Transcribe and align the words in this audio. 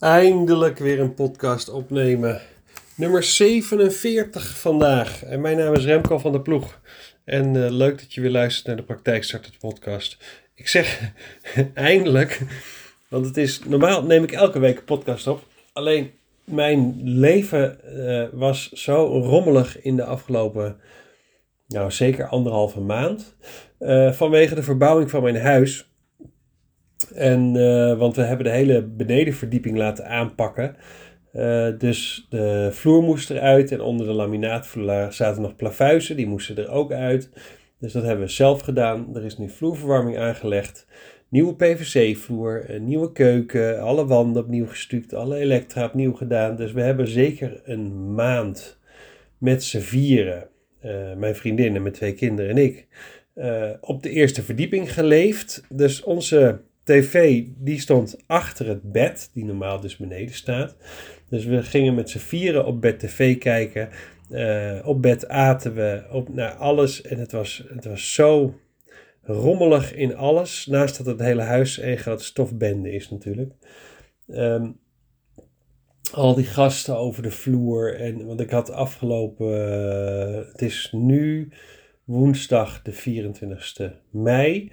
Eindelijk 0.00 0.78
weer 0.78 1.00
een 1.00 1.14
podcast 1.14 1.68
opnemen. 1.68 2.40
Nummer 2.94 3.22
47 3.22 4.58
vandaag. 4.58 5.22
En 5.22 5.40
mijn 5.40 5.56
naam 5.56 5.74
is 5.74 5.84
Remco 5.84 6.18
van 6.18 6.32
der 6.32 6.40
Ploeg. 6.40 6.80
En 7.24 7.64
eh, 7.64 7.70
leuk 7.70 7.98
dat 7.98 8.14
je 8.14 8.20
weer 8.20 8.30
luistert 8.30 8.66
naar 8.66 8.76
de 8.76 8.82
Praktijkstarter 8.82 9.52
podcast. 9.58 10.16
Ik 10.54 10.68
zeg 10.68 11.12
eindelijk, 11.74 12.40
want 13.08 13.26
het 13.26 13.36
is 13.36 13.60
normaal 13.64 14.02
neem 14.02 14.22
ik 14.22 14.32
elke 14.32 14.58
week 14.58 14.78
een 14.78 14.84
podcast 14.84 15.26
op. 15.26 15.42
Alleen 15.72 16.10
mijn 16.44 17.00
leven 17.02 17.84
eh, 17.84 18.28
was 18.32 18.72
zo 18.72 19.06
rommelig 19.06 19.82
in 19.82 19.96
de 19.96 20.04
afgelopen, 20.04 20.76
nou 21.66 21.90
zeker 21.90 22.26
anderhalve 22.26 22.80
maand. 22.80 23.36
Uh, 23.80 24.12
vanwege 24.12 24.54
de 24.54 24.62
verbouwing 24.62 25.10
van 25.10 25.22
mijn 25.22 25.40
huis. 25.40 25.89
En, 27.14 27.54
uh, 27.54 27.98
want 27.98 28.16
we 28.16 28.22
hebben 28.22 28.46
de 28.46 28.52
hele 28.52 28.82
benedenverdieping 28.82 29.76
laten 29.76 30.06
aanpakken. 30.06 30.76
Uh, 31.34 31.68
dus 31.78 32.26
de 32.30 32.68
vloer 32.72 33.02
moest 33.02 33.30
eruit 33.30 33.72
en 33.72 33.80
onder 33.80 34.06
de 34.06 34.12
laminaatvloer 34.12 35.12
zaten 35.12 35.42
nog 35.42 35.56
plafuizen, 35.56 36.16
die 36.16 36.26
moesten 36.26 36.56
er 36.56 36.70
ook 36.70 36.92
uit. 36.92 37.30
Dus 37.78 37.92
dat 37.92 38.02
hebben 38.02 38.24
we 38.24 38.32
zelf 38.32 38.60
gedaan. 38.60 39.16
Er 39.16 39.24
is 39.24 39.38
nu 39.38 39.48
vloerverwarming 39.48 40.18
aangelegd. 40.18 40.86
Nieuwe 41.28 41.54
PVC-vloer, 41.54 42.64
een 42.70 42.84
nieuwe 42.84 43.12
keuken, 43.12 43.80
alle 43.80 44.06
wanden 44.06 44.42
opnieuw 44.42 44.66
gestuukt, 44.66 45.14
alle 45.14 45.36
elektra 45.36 45.84
opnieuw 45.84 46.12
gedaan. 46.12 46.56
Dus 46.56 46.72
we 46.72 46.80
hebben 46.80 47.08
zeker 47.08 47.60
een 47.64 48.14
maand 48.14 48.78
met 49.38 49.64
z'n 49.64 49.78
vieren, 49.78 50.48
uh, 50.84 51.14
mijn 51.16 51.36
vriendin 51.36 51.76
en 51.76 51.82
mijn 51.82 51.94
twee 51.94 52.14
kinderen 52.14 52.50
en 52.50 52.58
ik, 52.58 52.86
op 53.80 54.02
de 54.02 54.10
eerste 54.10 54.42
verdieping 54.42 54.92
geleefd. 54.92 55.64
Dus 55.68 56.02
onze 56.02 56.60
tv 56.90 57.44
die 57.56 57.80
stond 57.80 58.16
achter 58.26 58.66
het 58.66 58.92
bed, 58.92 59.30
die 59.34 59.44
normaal 59.44 59.80
dus 59.80 59.96
beneden 59.96 60.34
staat. 60.34 60.76
Dus 61.28 61.44
we 61.44 61.62
gingen 61.62 61.94
met 61.94 62.10
z'n 62.10 62.18
vieren 62.18 62.66
op 62.66 62.80
bed 62.80 62.98
tv 62.98 63.38
kijken. 63.38 63.88
Uh, 64.30 64.78
op 64.84 65.02
bed 65.02 65.28
aten 65.28 65.74
we, 65.74 66.04
op, 66.10 66.34
naar 66.34 66.52
alles. 66.52 67.02
En 67.02 67.18
het 67.18 67.32
was, 67.32 67.64
het 67.74 67.84
was 67.84 68.14
zo 68.14 68.60
rommelig 69.22 69.94
in 69.94 70.16
alles. 70.16 70.66
Naast 70.66 70.96
dat 70.96 71.06
het 71.06 71.20
hele 71.20 71.42
huis 71.42 71.80
een 71.80 71.98
grote 71.98 72.24
stofbende 72.24 72.92
is 72.92 73.10
natuurlijk. 73.10 73.52
Um, 74.28 74.78
al 76.12 76.34
die 76.34 76.44
gasten 76.44 76.96
over 76.96 77.22
de 77.22 77.30
vloer. 77.30 77.94
En, 77.94 78.26
want 78.26 78.40
ik 78.40 78.50
had 78.50 78.70
afgelopen, 78.70 79.46
uh, 79.46 80.52
het 80.52 80.62
is 80.62 80.88
nu 80.92 81.48
woensdag 82.04 82.82
de 82.82 82.92
24 82.92 83.78
mei. 84.10 84.72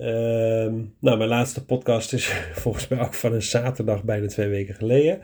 Um, 0.00 0.94
nou, 1.00 1.18
mijn 1.18 1.28
laatste 1.28 1.64
podcast 1.64 2.12
is 2.12 2.26
volgens 2.62 2.88
mij 2.88 3.00
ook 3.00 3.14
van 3.14 3.32
een 3.32 3.42
zaterdag, 3.42 4.04
bijna 4.04 4.26
twee 4.26 4.48
weken 4.48 4.74
geleden. 4.74 5.20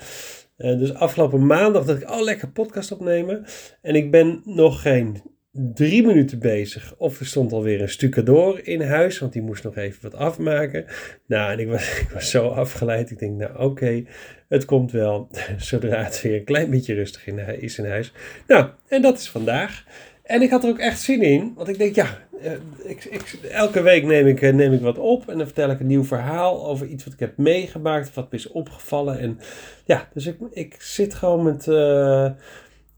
Uh, 0.59 0.79
dus 0.79 0.95
afgelopen 0.95 1.47
maandag 1.47 1.85
dacht 1.85 2.03
ik, 2.03 2.11
oh 2.11 2.23
lekker 2.23 2.49
podcast 2.49 2.93
opnemen. 2.93 3.45
En 3.83 3.95
ik 3.95 4.11
ben 4.11 4.43
nog 4.45 4.83
geen 4.83 5.23
drie 5.51 6.07
minuten 6.07 6.39
bezig. 6.39 6.95
Of 6.99 7.21
er 7.21 7.27
stond 7.27 7.53
alweer 7.53 7.81
een 7.81 7.89
stucador 7.89 8.67
in 8.67 8.83
huis, 8.83 9.19
want 9.19 9.33
die 9.33 9.43
moest 9.43 9.65
nog 9.65 9.77
even 9.77 10.03
wat 10.03 10.15
afmaken. 10.15 10.85
Nou, 11.27 11.53
en 11.53 11.59
ik 11.59 11.69
was, 11.69 11.99
ik 12.01 12.11
was 12.11 12.31
zo 12.31 12.49
afgeleid. 12.49 13.11
Ik 13.11 13.19
denk, 13.19 13.37
nou 13.37 13.59
oké, 13.59 14.05
het 14.49 14.65
komt 14.65 14.93
wel 14.93 15.29
zodra 15.57 16.05
het 16.05 16.23
weer 16.23 16.35
een 16.35 16.45
klein 16.45 16.71
beetje 16.71 16.95
rustig 16.95 17.27
in, 17.27 17.39
is 17.39 17.79
in 17.79 17.87
huis. 17.87 18.13
Nou, 18.47 18.69
en 18.89 19.03
dat 19.03 19.19
is 19.19 19.29
vandaag. 19.31 19.85
En 20.25 20.43
ik 20.43 20.51
had 20.51 20.65
er 20.65 20.71
ook 20.71 20.79
echt 20.79 21.01
zin 21.01 21.23
in, 21.23 21.53
want 21.55 21.69
ik 21.69 21.79
denk, 21.79 21.95
ja, 21.95 22.19
eh, 22.41 22.53
ik, 22.83 23.05
ik, 23.05 23.39
elke 23.51 23.83
week 23.83 24.05
neem 24.05 24.27
ik, 24.27 24.43
eh, 24.43 24.55
neem 24.55 24.73
ik 24.73 24.81
wat 24.81 24.99
op 24.99 25.29
en 25.29 25.37
dan 25.37 25.47
vertel 25.47 25.71
ik 25.71 25.81
een 25.81 25.87
nieuw 25.87 26.05
verhaal 26.05 26.67
over 26.67 26.87
iets 26.87 27.05
wat 27.05 27.13
ik 27.13 27.21
heb 27.21 27.37
meegemaakt, 27.37 28.09
of 28.09 28.15
wat 28.15 28.31
me 28.31 28.39
is 28.39 28.51
opgevallen. 28.51 29.19
En 29.19 29.39
ja, 29.85 30.09
dus 30.15 30.27
ik, 30.27 30.37
ik 30.51 30.77
zit 30.79 31.15
gewoon 31.15 31.45
met 31.45 31.67
uh, 31.67 32.31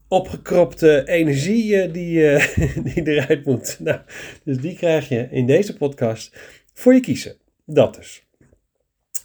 opgekropte 0.07 1.07
energie 1.07 1.91
die, 1.91 2.37
die 2.93 3.07
eruit 3.07 3.45
moet. 3.45 3.77
Nou, 3.83 3.99
dus 4.43 4.57
die 4.57 4.75
krijg 4.75 5.09
je 5.09 5.27
in 5.31 5.45
deze 5.45 5.77
podcast 5.77 6.35
voor 6.73 6.93
je 6.93 6.99
kiezen. 6.99 7.35
Dat 7.65 7.95
dus. 7.95 8.25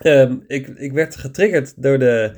Um, 0.02 0.44
ik, 0.46 0.68
ik 0.68 0.92
werd 0.92 1.16
getriggerd 1.16 1.82
door 1.82 1.98
de. 1.98 2.32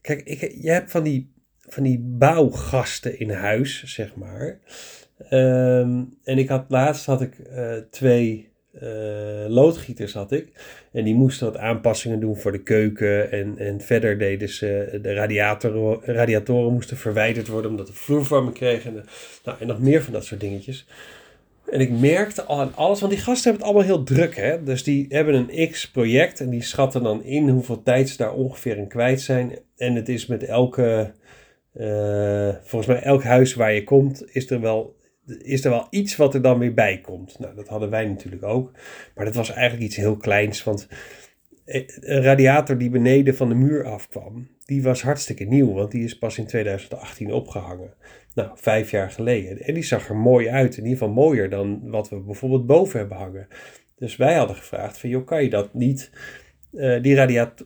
Kijk, 0.00 0.22
ik, 0.22 0.40
je 0.60 0.70
hebt 0.70 0.90
van 0.90 1.02
die, 1.02 1.32
van 1.68 1.82
die 1.82 1.98
bouwgasten 1.98 3.18
in 3.18 3.30
huis, 3.30 3.82
zeg 3.84 4.14
maar. 4.14 4.58
Um, 5.30 6.18
en 6.24 6.38
ik 6.38 6.48
had 6.48 6.64
laatst 6.68 7.06
had 7.06 7.20
ik 7.20 7.32
uh, 7.50 7.72
twee 7.90 8.48
uh, 8.82 9.44
loodgieters 9.48 10.12
had 10.12 10.32
ik. 10.32 10.48
En 10.92 11.04
die 11.04 11.14
moesten 11.14 11.46
wat 11.46 11.56
aanpassingen 11.56 12.20
doen 12.20 12.36
voor 12.36 12.52
de 12.52 12.62
keuken. 12.62 13.30
En, 13.30 13.58
en 13.58 13.80
verder 13.80 14.18
deden 14.18 14.48
ze 14.48 14.98
de 15.02 15.14
radiatoren, 15.14 16.14
radiatoren 16.14 16.72
moesten 16.72 16.96
verwijderd 16.96 17.48
worden 17.48 17.70
omdat 17.70 17.86
de 17.86 17.92
vloerverwarming 17.92 18.54
kregen. 18.54 18.96
En, 18.96 19.04
nou, 19.44 19.56
en 19.60 19.66
nog 19.66 19.80
meer 19.80 20.02
van 20.02 20.12
dat 20.12 20.24
soort 20.24 20.40
dingetjes. 20.40 20.86
En 21.70 21.80
ik 21.80 21.90
merkte 21.90 22.42
al 22.42 22.60
aan 22.60 22.74
alles, 22.74 23.00
want 23.00 23.12
die 23.12 23.22
gasten 23.22 23.50
hebben 23.50 23.66
het 23.66 23.76
allemaal 23.76 23.96
heel 23.96 24.04
druk. 24.04 24.36
Hè? 24.36 24.62
Dus 24.62 24.82
die 24.82 25.06
hebben 25.08 25.34
een 25.34 25.70
X-project 25.70 26.40
en 26.40 26.50
die 26.50 26.62
schatten 26.62 27.02
dan 27.02 27.24
in 27.24 27.48
hoeveel 27.48 27.82
tijd 27.82 28.08
ze 28.08 28.16
daar 28.16 28.34
ongeveer 28.34 28.76
in 28.76 28.88
kwijt 28.88 29.20
zijn. 29.20 29.58
En 29.76 29.94
het 29.94 30.08
is 30.08 30.26
met 30.26 30.44
elke, 30.44 31.12
uh, 31.78 32.54
volgens 32.62 32.86
mij 32.86 33.02
elk 33.02 33.22
huis 33.22 33.54
waar 33.54 33.72
je 33.72 33.84
komt, 33.84 34.34
is 34.34 34.50
er 34.50 34.60
wel 34.60 34.96
is 35.42 35.64
er 35.64 35.70
wel 35.70 35.86
iets 35.90 36.16
wat 36.16 36.34
er 36.34 36.42
dan 36.42 36.58
weer 36.58 36.74
bij 36.74 37.00
komt. 37.00 37.38
Nou, 37.38 37.54
dat 37.54 37.68
hadden 37.68 37.90
wij 37.90 38.04
natuurlijk 38.06 38.42
ook. 38.42 38.72
Maar 39.14 39.24
dat 39.24 39.34
was 39.34 39.52
eigenlijk 39.52 39.86
iets 39.86 39.96
heel 39.96 40.16
kleins. 40.16 40.64
Want 40.64 40.88
eh, 41.64 41.82
een 42.00 42.22
radiator 42.22 42.78
die 42.78 42.90
beneden 42.90 43.36
van 43.36 43.48
de 43.48 43.54
muur 43.54 43.84
afkwam, 43.84 44.48
die 44.64 44.82
was 44.82 45.02
hartstikke 45.02 45.44
nieuw. 45.44 45.72
Want 45.72 45.90
die 45.90 46.04
is 46.04 46.18
pas 46.18 46.38
in 46.38 46.46
2018 46.46 47.32
opgehangen. 47.32 47.94
Nou, 48.34 48.50
vijf 48.54 48.90
jaar 48.90 49.10
geleden. 49.10 49.60
En 49.60 49.74
die 49.74 49.82
zag 49.82 50.08
er 50.08 50.16
mooi 50.16 50.48
uit. 50.48 50.76
In 50.76 50.82
ieder 50.82 50.98
geval 50.98 51.14
mooier 51.14 51.50
dan 51.50 51.90
wat 51.90 52.08
we 52.08 52.20
bijvoorbeeld 52.20 52.66
boven 52.66 52.98
hebben 52.98 53.16
hangen. 53.16 53.48
Dus 53.96 54.16
wij 54.16 54.34
hadden 54.34 54.56
gevraagd 54.56 54.98
van, 54.98 55.08
joh, 55.08 55.26
kan 55.26 55.42
je 55.42 55.50
dat 55.50 55.74
niet, 55.74 56.10
uh, 56.72 57.02
die 57.02 57.14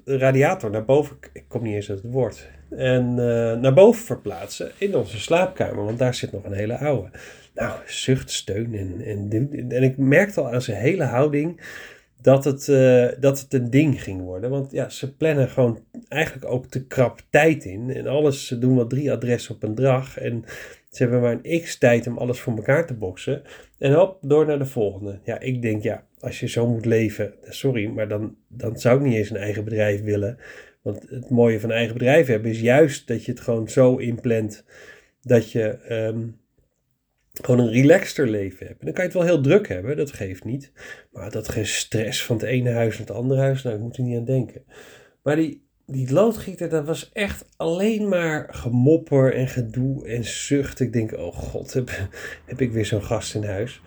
radiator, 0.04 0.70
naar 0.70 0.84
boven, 0.84 1.16
ik 1.32 1.44
kom 1.48 1.62
niet 1.62 1.74
eens 1.74 1.90
uit 1.90 2.02
het 2.02 2.12
woord, 2.12 2.48
en 2.70 3.10
uh, 3.10 3.60
naar 3.60 3.74
boven 3.74 4.04
verplaatsen 4.04 4.70
in 4.78 4.96
onze 4.96 5.20
slaapkamer, 5.20 5.84
want 5.84 5.98
daar 5.98 6.14
zit 6.14 6.32
nog 6.32 6.44
een 6.44 6.52
hele 6.52 6.78
oude 6.78 7.10
nou, 7.54 7.80
zucht, 7.86 8.30
steun. 8.30 8.74
En, 8.74 9.00
en, 9.30 9.70
en 9.70 9.82
ik 9.82 9.96
merkte 9.96 10.40
al 10.40 10.52
aan 10.52 10.62
zijn 10.62 10.80
hele 10.80 11.04
houding 11.04 11.60
dat 12.22 12.44
het, 12.44 12.68
uh, 12.68 13.08
dat 13.20 13.40
het 13.40 13.54
een 13.54 13.70
ding 13.70 14.02
ging 14.02 14.20
worden. 14.20 14.50
Want 14.50 14.72
ja, 14.72 14.88
ze 14.88 15.16
plannen 15.16 15.48
gewoon 15.48 15.84
eigenlijk 16.08 16.50
ook 16.50 16.66
te 16.66 16.86
krap 16.86 17.20
tijd 17.30 17.64
in. 17.64 17.90
En 17.90 18.06
alles, 18.06 18.46
ze 18.46 18.58
doen 18.58 18.76
wel 18.76 18.86
drie 18.86 19.12
adressen 19.12 19.54
op 19.54 19.62
een 19.62 19.74
dag. 19.74 20.18
En 20.18 20.44
ze 20.90 21.02
hebben 21.02 21.20
maar 21.20 21.38
een 21.42 21.60
x 21.60 21.78
tijd 21.78 22.06
om 22.06 22.18
alles 22.18 22.40
voor 22.40 22.56
elkaar 22.56 22.86
te 22.86 22.94
boksen. 22.94 23.42
En 23.78 23.92
hop, 23.92 24.18
door 24.20 24.46
naar 24.46 24.58
de 24.58 24.66
volgende. 24.66 25.18
Ja, 25.24 25.40
ik 25.40 25.62
denk, 25.62 25.82
ja, 25.82 26.04
als 26.22 26.40
je 26.40 26.48
zo 26.48 26.66
moet 26.66 26.84
leven, 26.84 27.34
sorry, 27.42 27.86
maar 27.86 28.08
dan, 28.08 28.36
dan 28.48 28.78
zou 28.78 28.98
ik 28.98 29.04
niet 29.06 29.14
eens 29.14 29.30
een 29.30 29.36
eigen 29.36 29.64
bedrijf 29.64 30.02
willen. 30.02 30.38
Want 30.82 31.08
het 31.08 31.30
mooie 31.30 31.60
van 31.60 31.70
een 31.70 31.76
eigen 31.76 31.94
bedrijf 31.94 32.26
hebben 32.26 32.50
is 32.50 32.60
juist 32.60 33.06
dat 33.06 33.24
je 33.24 33.30
het 33.30 33.40
gewoon 33.40 33.68
zo 33.68 33.96
inplant 33.96 34.64
dat 35.20 35.52
je 35.52 35.78
um, 35.90 36.40
gewoon 37.32 37.60
een 37.60 37.72
relaxter 37.72 38.28
leven 38.28 38.66
hebben. 38.66 38.84
Dan 38.84 38.94
kan 38.94 39.04
je 39.04 39.10
het 39.10 39.18
wel 39.18 39.28
heel 39.28 39.42
druk 39.42 39.68
hebben, 39.68 39.96
dat 39.96 40.12
geeft 40.12 40.44
niet. 40.44 40.72
Maar 41.12 41.30
dat 41.30 41.48
geen 41.48 41.66
stress 41.66 42.24
van 42.24 42.36
het 42.36 42.44
ene 42.44 42.70
huis 42.70 42.98
naar 42.98 43.06
het 43.06 43.16
andere 43.16 43.40
huis, 43.40 43.62
nou, 43.62 43.76
ik 43.76 43.82
moet 43.82 43.96
er 43.96 44.02
niet 44.02 44.18
aan 44.18 44.24
denken. 44.24 44.64
Maar 45.22 45.36
die, 45.36 45.66
die 45.86 46.12
loodgieter, 46.12 46.68
dat 46.68 46.86
was 46.86 47.10
echt 47.12 47.44
alleen 47.56 48.08
maar 48.08 48.48
gemopper 48.54 49.34
en 49.34 49.48
gedoe 49.48 50.06
en 50.06 50.24
zucht. 50.24 50.80
Ik 50.80 50.92
denk, 50.92 51.12
oh 51.12 51.34
god, 51.34 51.72
heb, 51.72 51.90
heb 52.46 52.60
ik 52.60 52.72
weer 52.72 52.86
zo'n 52.86 53.02
gast 53.02 53.34
in 53.34 53.44
huis. 53.44 53.82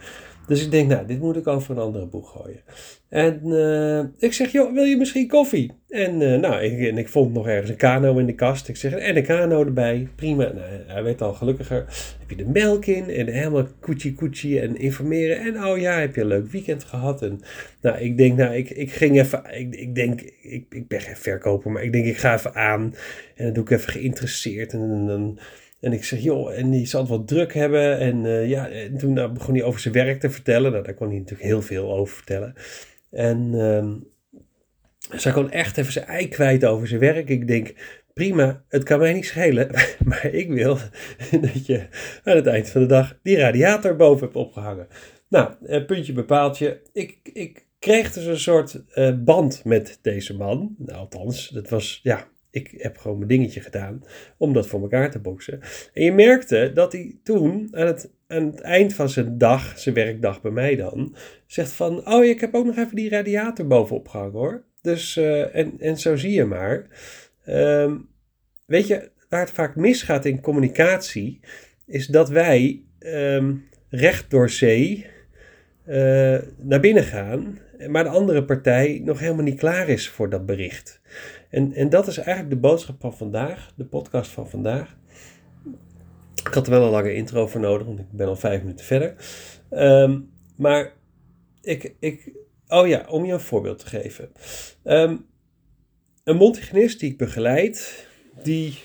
Dus 0.47 0.63
ik 0.63 0.71
denk, 0.71 0.89
nou, 0.89 1.07
dit 1.07 1.19
moet 1.19 1.35
ik 1.35 1.47
over 1.47 1.71
een 1.71 1.81
andere 1.81 2.05
boeg 2.05 2.31
gooien. 2.31 2.61
En 3.09 3.39
uh, 3.43 3.99
ik 4.17 4.33
zeg, 4.33 4.51
joh, 4.51 4.73
wil 4.73 4.83
je 4.83 4.97
misschien 4.97 5.27
koffie? 5.27 5.71
En, 5.89 6.21
uh, 6.21 6.39
nou, 6.39 6.63
ik, 6.63 6.89
en 6.89 6.97
ik 6.97 7.09
vond 7.09 7.33
nog 7.33 7.47
ergens 7.47 7.69
een 7.69 7.75
kano 7.75 8.17
in 8.17 8.25
de 8.25 8.35
kast. 8.35 8.67
Ik 8.67 8.75
zeg, 8.75 8.93
en 8.93 9.17
een 9.17 9.23
kano 9.23 9.65
erbij, 9.65 10.07
prima. 10.15 10.43
Nou, 10.43 10.67
hij 10.87 11.03
werd 11.03 11.21
al 11.21 11.33
gelukkiger. 11.33 11.85
Heb 12.19 12.29
je 12.29 12.35
de 12.35 12.49
melk 12.49 12.85
in 12.85 13.09
en 13.09 13.27
helemaal 13.27 13.67
koetsie 13.79 14.13
koetsie 14.13 14.59
en 14.59 14.77
informeren. 14.77 15.39
En 15.39 15.65
oh 15.65 15.77
ja, 15.77 15.99
heb 15.99 16.15
je 16.15 16.21
een 16.21 16.27
leuk 16.27 16.51
weekend 16.51 16.83
gehad? 16.83 17.21
En 17.21 17.39
nou, 17.81 17.97
ik 17.97 18.17
denk, 18.17 18.37
nou, 18.37 18.55
ik, 18.55 18.69
ik 18.69 18.91
ging 18.91 19.19
even, 19.19 19.43
ik, 19.51 19.75
ik 19.75 19.95
denk, 19.95 20.21
ik, 20.41 20.65
ik 20.69 20.87
ben 20.87 21.01
geen 21.01 21.17
verkoper, 21.17 21.71
maar 21.71 21.83
ik 21.83 21.91
denk, 21.91 22.05
ik 22.05 22.17
ga 22.17 22.33
even 22.33 22.55
aan. 22.55 22.95
En 23.35 23.45
dan 23.45 23.53
doe 23.53 23.63
ik 23.63 23.69
even 23.69 23.91
geïnteresseerd. 23.91 24.73
En 24.73 25.05
dan... 25.07 25.39
En 25.85 25.93
ik 25.93 26.03
zeg, 26.03 26.19
joh, 26.19 26.57
en 26.57 26.69
die 26.69 26.85
zal 26.85 27.01
het 27.01 27.09
wat 27.09 27.27
druk 27.27 27.53
hebben. 27.53 27.99
En 27.99 28.23
uh, 28.23 28.49
ja, 28.49 28.69
en 28.69 28.97
toen 28.97 29.13
nou, 29.13 29.31
begon 29.31 29.53
hij 29.53 29.63
over 29.63 29.79
zijn 29.79 29.93
werk 29.93 30.19
te 30.19 30.29
vertellen. 30.29 30.71
Nou, 30.71 30.83
daar 30.83 30.93
kon 30.93 31.07
hij 31.07 31.17
natuurlijk 31.17 31.49
heel 31.49 31.61
veel 31.61 31.93
over 31.93 32.15
vertellen. 32.15 32.53
En 33.11 33.53
um, 33.53 34.07
zij 35.15 35.31
kon 35.31 35.51
echt 35.51 35.77
even 35.77 35.91
zijn 35.91 36.05
ei 36.05 36.27
kwijt 36.27 36.65
over 36.65 36.87
zijn 36.87 36.99
werk. 36.99 37.29
Ik 37.29 37.47
denk, 37.47 37.73
prima, 38.13 38.63
het 38.67 38.83
kan 38.83 38.99
mij 38.99 39.13
niet 39.13 39.25
schelen. 39.25 39.69
Maar 40.09 40.25
ik 40.25 40.49
wil 40.51 40.77
dat 41.41 41.65
je 41.65 41.87
aan 42.23 42.35
het 42.35 42.47
eind 42.47 42.69
van 42.69 42.81
de 42.81 42.87
dag 42.87 43.19
die 43.23 43.37
radiator 43.37 43.95
boven 43.95 44.25
hebt 44.25 44.37
opgehangen. 44.37 44.87
Nou, 45.29 45.81
puntje 45.81 46.13
bepaaltje. 46.13 46.81
Ik, 46.93 47.19
ik 47.23 47.65
kreeg 47.79 48.13
dus 48.13 48.25
een 48.25 48.39
soort 48.39 48.81
uh, 48.95 49.11
band 49.23 49.63
met 49.63 49.99
deze 50.01 50.35
man. 50.35 50.75
Nou, 50.77 50.99
althans, 50.99 51.49
dat 51.49 51.69
was, 51.69 51.99
ja, 52.03 52.27
ik 52.55 52.73
heb 52.77 52.97
gewoon 52.97 53.17
mijn 53.17 53.29
dingetje 53.29 53.61
gedaan 53.61 54.03
om 54.37 54.53
dat 54.53 54.67
voor 54.67 54.81
elkaar 54.81 55.11
te 55.11 55.19
boksen. 55.19 55.59
En 55.93 56.03
je 56.03 56.11
merkte 56.11 56.71
dat 56.73 56.91
hij 56.91 57.15
toen 57.23 57.67
aan 57.71 57.87
het, 57.87 58.09
aan 58.27 58.45
het 58.45 58.61
eind 58.61 58.93
van 58.93 59.09
zijn 59.09 59.37
dag, 59.37 59.79
zijn 59.79 59.95
werkdag 59.95 60.41
bij 60.41 60.51
mij 60.51 60.75
dan, 60.75 61.15
zegt 61.45 61.71
van, 61.71 62.07
oh 62.07 62.23
ik 62.23 62.39
heb 62.39 62.53
ook 62.53 62.65
nog 62.65 62.77
even 62.77 62.95
die 62.95 63.09
radiator 63.09 63.67
bovenop 63.67 64.07
gehangen 64.07 64.31
hoor. 64.31 64.63
Dus, 64.81 65.17
uh, 65.17 65.55
en, 65.55 65.73
en 65.79 65.97
zo 65.97 66.15
zie 66.15 66.31
je 66.31 66.45
maar. 66.45 66.87
Um, 67.47 68.09
weet 68.65 68.87
je, 68.87 69.09
waar 69.29 69.39
het 69.39 69.51
vaak 69.51 69.75
misgaat 69.75 70.25
in 70.25 70.41
communicatie, 70.41 71.39
is 71.85 72.07
dat 72.07 72.29
wij 72.29 72.83
um, 72.99 73.67
recht 73.89 74.29
door 74.29 74.49
zee 74.49 75.05
uh, 75.87 76.37
naar 76.57 76.79
binnen 76.79 77.03
gaan, 77.03 77.59
maar 77.87 78.03
de 78.03 78.09
andere 78.09 78.43
partij 78.45 79.01
nog 79.03 79.19
helemaal 79.19 79.43
niet 79.43 79.59
klaar 79.59 79.89
is 79.89 80.09
voor 80.09 80.29
dat 80.29 80.45
bericht. 80.45 81.01
En, 81.55 81.73
en 81.73 81.89
dat 81.89 82.07
is 82.07 82.17
eigenlijk 82.17 82.49
de 82.49 82.67
boodschap 82.67 83.01
van 83.01 83.17
vandaag, 83.17 83.73
de 83.75 83.85
podcast 83.85 84.31
van 84.31 84.49
vandaag. 84.49 84.97
Ik 86.45 86.53
had 86.53 86.65
er 86.65 86.71
wel 86.71 86.83
een 86.83 86.91
lange 86.91 87.13
intro 87.13 87.47
voor 87.47 87.61
nodig, 87.61 87.87
want 87.87 87.99
ik 87.99 88.11
ben 88.11 88.27
al 88.27 88.35
vijf 88.35 88.61
minuten 88.61 88.85
verder. 88.85 89.15
Um, 89.71 90.31
maar 90.57 90.93
ik, 91.61 91.95
ik, 91.99 92.31
oh 92.67 92.87
ja, 92.87 93.05
om 93.09 93.25
je 93.25 93.33
een 93.33 93.39
voorbeeld 93.39 93.79
te 93.79 93.85
geven. 93.85 94.31
Um, 94.83 95.25
een 96.23 96.35
mondhygiënist 96.35 96.99
die 96.99 97.11
ik 97.11 97.17
begeleid, 97.17 98.07
die 98.43 98.77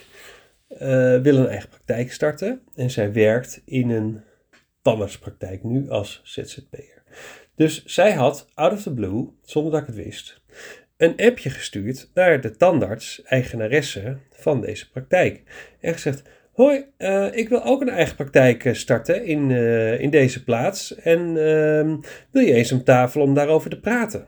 uh, 0.69 0.78
wil 1.20 1.37
een 1.37 1.49
eigen 1.49 1.69
praktijk 1.69 2.12
starten. 2.12 2.62
En 2.75 2.90
zij 2.90 3.12
werkt 3.12 3.62
in 3.64 3.90
een 3.90 4.20
tandartspraktijk 4.82 5.62
nu 5.64 5.88
als 5.88 6.20
ZZP'er. 6.25 7.02
Dus 7.55 7.84
zij 7.84 8.12
had, 8.12 8.49
out 8.55 8.72
of 8.72 8.82
the 8.82 8.94
blue, 8.94 9.28
zonder 9.43 9.72
dat 9.72 9.81
ik 9.81 9.87
het 9.87 9.96
wist, 9.96 10.39
een 11.00 11.17
appje 11.17 11.50
gestuurd 11.50 12.11
naar 12.14 12.41
de 12.41 12.56
tandarts, 12.56 13.23
eigenaresse 13.23 14.17
van 14.31 14.61
deze 14.61 14.91
praktijk. 14.91 15.43
En 15.81 15.93
gezegd, 15.93 16.23
hoi, 16.52 16.85
uh, 16.99 17.29
ik 17.32 17.49
wil 17.49 17.64
ook 17.64 17.81
een 17.81 17.88
eigen 17.88 18.17
praktijk 18.17 18.64
eh, 18.64 18.75
starten 18.75 19.25
in, 19.25 19.50
uh, 19.50 20.00
in 20.00 20.11
deze 20.11 20.44
plaats. 20.44 20.94
En 20.94 21.20
uh, 21.20 21.97
wil 22.31 22.43
je 22.43 22.52
eens 22.52 22.73
om 22.73 22.85
tafel 22.85 23.20
om 23.20 23.35
daarover 23.35 23.70
te 23.70 23.81
praten? 23.81 24.26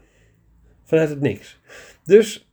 Vanuit 0.84 1.08
het 1.08 1.20
niks. 1.20 1.60
Dus 2.04 2.50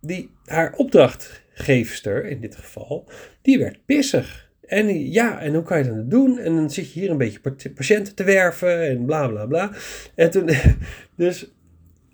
die, 0.00 0.30
haar 0.44 0.74
opdrachtgeefster 0.76 2.24
in 2.24 2.40
dit 2.40 2.56
geval, 2.56 3.08
die 3.42 3.58
werd 3.58 3.84
pissig. 3.86 4.50
En 4.66 5.10
ja, 5.10 5.40
en 5.40 5.54
hoe 5.54 5.62
kan 5.62 5.78
je 5.78 5.94
dat 5.94 6.10
doen? 6.10 6.38
En 6.38 6.54
dan 6.54 6.70
zit 6.70 6.92
je 6.92 7.00
hier 7.00 7.10
een 7.10 7.18
beetje 7.18 7.40
patiënten 7.74 8.14
te 8.14 8.24
werven 8.24 8.88
en 8.88 9.04
bla 9.04 9.28
bla 9.28 9.46
bla. 9.46 9.72
En 10.14 10.30
toen, 10.30 10.50
dus, 11.16 11.52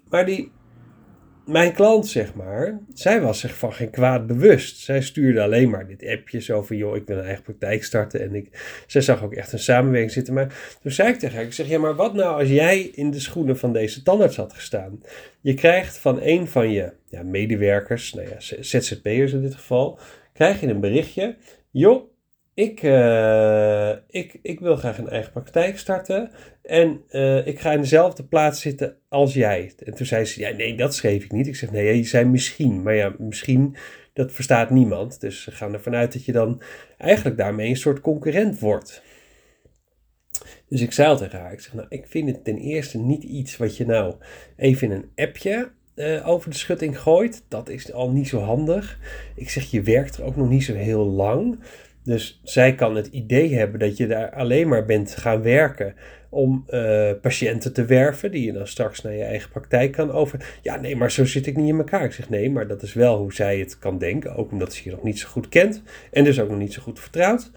maar 0.08 0.26
die, 0.26 0.54
mijn 1.46 1.72
klant, 1.72 2.06
zeg 2.06 2.34
maar, 2.34 2.80
zij 2.94 3.20
was 3.20 3.40
zich 3.40 3.58
van 3.58 3.72
geen 3.72 3.90
kwaad 3.90 4.26
bewust. 4.26 4.78
Zij 4.78 5.02
stuurde 5.02 5.42
alleen 5.42 5.70
maar 5.70 5.86
dit 5.86 6.06
appje 6.06 6.40
zo 6.40 6.62
van, 6.62 6.76
joh, 6.76 6.96
ik 6.96 7.06
wil 7.06 7.18
een 7.18 7.24
eigen 7.24 7.42
praktijk 7.42 7.84
starten. 7.84 8.20
En 8.20 8.34
ik, 8.34 8.48
zij 8.86 9.00
zag 9.00 9.22
ook 9.22 9.34
echt 9.34 9.52
een 9.52 9.58
samenwerking 9.58 10.12
zitten. 10.12 10.34
Maar 10.34 10.76
toen 10.82 10.90
zei 10.90 11.08
ik 11.08 11.18
tegen 11.18 11.36
haar, 11.36 11.44
ik 11.44 11.52
zeg, 11.52 11.68
ja, 11.68 11.78
maar 11.78 11.94
wat 11.94 12.14
nou 12.14 12.40
als 12.40 12.48
jij 12.48 12.80
in 12.80 13.10
de 13.10 13.20
schoenen 13.20 13.58
van 13.58 13.72
deze 13.72 14.02
tandarts 14.02 14.36
had 14.36 14.52
gestaan? 14.52 15.02
Je 15.40 15.54
krijgt 15.54 15.98
van 15.98 16.18
een 16.22 16.48
van 16.48 16.70
je 16.70 16.92
ja, 17.08 17.22
medewerkers, 17.22 18.14
nou 18.14 18.28
ja, 18.28 18.60
ZZP'ers 18.60 19.32
in 19.32 19.42
dit 19.42 19.54
geval, 19.54 19.98
krijg 20.32 20.60
je 20.60 20.66
een 20.66 20.80
berichtje. 20.80 21.36
Joh, 21.70 22.15
ik, 22.56 22.82
uh, 22.82 23.90
ik, 24.08 24.38
ik 24.42 24.60
wil 24.60 24.76
graag 24.76 24.98
een 24.98 25.08
eigen 25.08 25.32
praktijk 25.32 25.78
starten 25.78 26.30
en 26.62 27.02
uh, 27.10 27.46
ik 27.46 27.60
ga 27.60 27.72
in 27.72 27.80
dezelfde 27.80 28.24
plaats 28.24 28.60
zitten 28.60 28.96
als 29.08 29.34
jij. 29.34 29.72
En 29.84 29.94
toen 29.94 30.06
zei 30.06 30.24
ze, 30.24 30.40
ja 30.40 30.50
nee, 30.50 30.76
dat 30.76 30.94
schreef 30.94 31.24
ik 31.24 31.32
niet. 31.32 31.46
Ik 31.46 31.56
zeg, 31.56 31.70
nee, 31.70 31.96
je 31.96 32.04
zei 32.04 32.24
misschien. 32.24 32.82
Maar 32.82 32.94
ja, 32.94 33.14
misschien, 33.18 33.76
dat 34.12 34.32
verstaat 34.32 34.70
niemand. 34.70 35.20
Dus 35.20 35.42
ze 35.42 35.50
gaan 35.50 35.72
ervan 35.72 35.94
uit 35.94 36.12
dat 36.12 36.24
je 36.24 36.32
dan 36.32 36.62
eigenlijk 36.98 37.36
daarmee 37.36 37.68
een 37.68 37.76
soort 37.76 38.00
concurrent 38.00 38.58
wordt. 38.58 39.02
Dus 40.68 40.80
ik 40.80 40.92
zei 40.92 41.08
al 41.08 41.16
tegen 41.16 41.40
haar, 41.40 41.52
ik 41.52 41.60
zeg, 41.60 41.74
nou, 41.74 41.86
ik 41.88 42.06
vind 42.06 42.28
het 42.28 42.44
ten 42.44 42.58
eerste 42.58 42.98
niet 42.98 43.22
iets 43.22 43.56
wat 43.56 43.76
je 43.76 43.86
nou 43.86 44.14
even 44.56 44.90
in 44.90 44.96
een 44.96 45.26
appje 45.26 45.70
uh, 45.96 46.28
over 46.28 46.50
de 46.50 46.56
schutting 46.56 46.98
gooit. 46.98 47.44
Dat 47.48 47.68
is 47.68 47.92
al 47.92 48.10
niet 48.10 48.28
zo 48.28 48.40
handig. 48.40 48.98
Ik 49.34 49.50
zeg, 49.50 49.70
je 49.70 49.82
werkt 49.82 50.16
er 50.16 50.24
ook 50.24 50.36
nog 50.36 50.48
niet 50.48 50.64
zo 50.64 50.74
heel 50.74 51.04
lang. 51.04 51.58
Dus 52.06 52.40
zij 52.42 52.74
kan 52.74 52.96
het 52.96 53.06
idee 53.06 53.54
hebben 53.54 53.80
dat 53.80 53.96
je 53.96 54.06
daar 54.06 54.30
alleen 54.30 54.68
maar 54.68 54.84
bent 54.84 55.16
gaan 55.16 55.42
werken 55.42 55.94
om 56.30 56.64
uh, 56.68 57.10
patiënten 57.20 57.72
te 57.72 57.84
werven, 57.84 58.30
die 58.30 58.46
je 58.46 58.52
dan 58.52 58.66
straks 58.66 59.02
naar 59.02 59.12
je 59.12 59.22
eigen 59.22 59.50
praktijk 59.50 59.92
kan 59.92 60.10
over. 60.10 60.58
Ja, 60.62 60.80
nee, 60.80 60.96
maar 60.96 61.10
zo 61.10 61.24
zit 61.24 61.46
ik 61.46 61.56
niet 61.56 61.68
in 61.68 61.78
elkaar. 61.78 62.04
Ik 62.04 62.12
zeg 62.12 62.28
nee, 62.28 62.50
maar 62.50 62.66
dat 62.66 62.82
is 62.82 62.92
wel 62.92 63.18
hoe 63.18 63.32
zij 63.32 63.58
het 63.58 63.78
kan 63.78 63.98
denken, 63.98 64.36
ook 64.36 64.52
omdat 64.52 64.74
ze 64.74 64.80
je 64.84 64.90
nog 64.90 65.02
niet 65.02 65.18
zo 65.18 65.28
goed 65.28 65.48
kent 65.48 65.82
en 66.10 66.24
dus 66.24 66.40
ook 66.40 66.48
nog 66.48 66.58
niet 66.58 66.72
zo 66.72 66.82
goed 66.82 67.00
vertrouwt. 67.00 67.50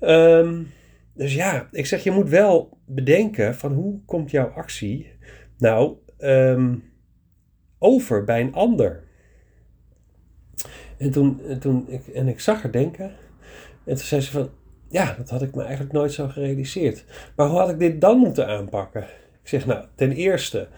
Um, 0.00 0.70
dus 1.14 1.34
ja, 1.34 1.68
ik 1.72 1.86
zeg 1.86 2.04
je 2.04 2.10
moet 2.10 2.28
wel 2.28 2.78
bedenken 2.86 3.54
van 3.54 3.72
hoe 3.72 4.00
komt 4.04 4.30
jouw 4.30 4.48
actie 4.48 5.12
nou 5.58 5.96
um, 6.18 6.82
over 7.78 8.24
bij 8.24 8.40
een 8.40 8.54
ander. 8.54 9.04
En 10.98 11.10
toen, 11.10 11.40
toen 11.58 11.84
ik, 11.88 12.06
en 12.06 12.28
ik 12.28 12.40
zag 12.40 12.62
haar 12.62 12.72
denken. 12.72 13.12
En 13.86 13.94
toen 13.94 14.04
zei 14.04 14.20
ze 14.20 14.30
van, 14.30 14.50
ja, 14.88 15.14
dat 15.18 15.30
had 15.30 15.42
ik 15.42 15.54
me 15.54 15.62
eigenlijk 15.62 15.92
nooit 15.92 16.12
zo 16.12 16.28
gerealiseerd. 16.28 17.04
Maar 17.36 17.48
hoe 17.48 17.58
had 17.58 17.70
ik 17.70 17.78
dit 17.78 18.00
dan 18.00 18.18
moeten 18.18 18.46
aanpakken? 18.46 19.02
Ik 19.42 19.48
zeg, 19.48 19.66
nou, 19.66 19.84
ten 19.94 20.12
eerste 20.12 20.68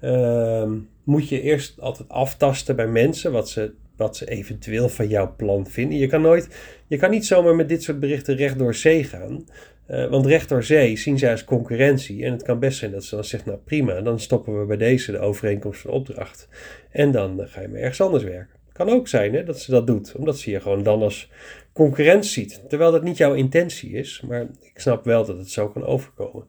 uh, 0.00 0.70
moet 1.04 1.28
je 1.28 1.40
eerst 1.40 1.80
altijd 1.80 2.08
aftasten 2.08 2.76
bij 2.76 2.86
mensen 2.86 3.32
wat 3.32 3.48
ze, 3.48 3.72
wat 3.96 4.16
ze 4.16 4.28
eventueel 4.28 4.88
van 4.88 5.08
jouw 5.08 5.34
plan 5.36 5.66
vinden. 5.66 5.98
Je 5.98 6.06
kan, 6.06 6.20
nooit, 6.20 6.48
je 6.86 6.96
kan 6.96 7.10
niet 7.10 7.26
zomaar 7.26 7.54
met 7.54 7.68
dit 7.68 7.82
soort 7.82 8.00
berichten 8.00 8.36
recht 8.36 8.58
door 8.58 8.74
zee 8.74 9.04
gaan. 9.04 9.44
Uh, 9.90 10.06
want 10.06 10.26
recht 10.26 10.48
door 10.48 10.64
zee 10.64 10.96
zien 10.96 11.18
zij 11.18 11.30
als 11.30 11.44
concurrentie. 11.44 12.24
En 12.24 12.32
het 12.32 12.42
kan 12.42 12.58
best 12.58 12.78
zijn 12.78 12.90
dat 12.90 13.04
ze 13.04 13.14
dan 13.14 13.24
zeggen, 13.24 13.48
nou 13.48 13.60
prima, 13.64 14.00
dan 14.00 14.20
stoppen 14.20 14.60
we 14.60 14.66
bij 14.66 14.76
deze 14.76 15.12
de 15.12 15.18
overeenkomst 15.18 15.80
van 15.80 15.90
opdracht. 15.90 16.48
En 16.90 17.12
dan 17.12 17.40
ga 17.44 17.60
je 17.60 17.68
maar 17.68 17.80
ergens 17.80 18.00
anders 18.00 18.24
werken. 18.24 18.59
Kan 18.80 18.88
ook 18.90 19.08
zijn 19.08 19.34
hè, 19.34 19.44
dat 19.44 19.60
ze 19.60 19.70
dat 19.70 19.86
doet, 19.86 20.14
omdat 20.16 20.38
ze 20.38 20.50
je 20.50 20.60
gewoon 20.60 20.82
dan 20.82 21.02
als 21.02 21.30
concurrent 21.72 22.26
ziet. 22.26 22.62
Terwijl 22.68 22.92
dat 22.92 23.02
niet 23.02 23.16
jouw 23.16 23.34
intentie 23.34 23.90
is, 23.90 24.22
maar 24.28 24.40
ik 24.60 24.80
snap 24.80 25.04
wel 25.04 25.24
dat 25.24 25.36
het 25.36 25.50
zo 25.50 25.68
kan 25.68 25.84
overkomen. 25.84 26.46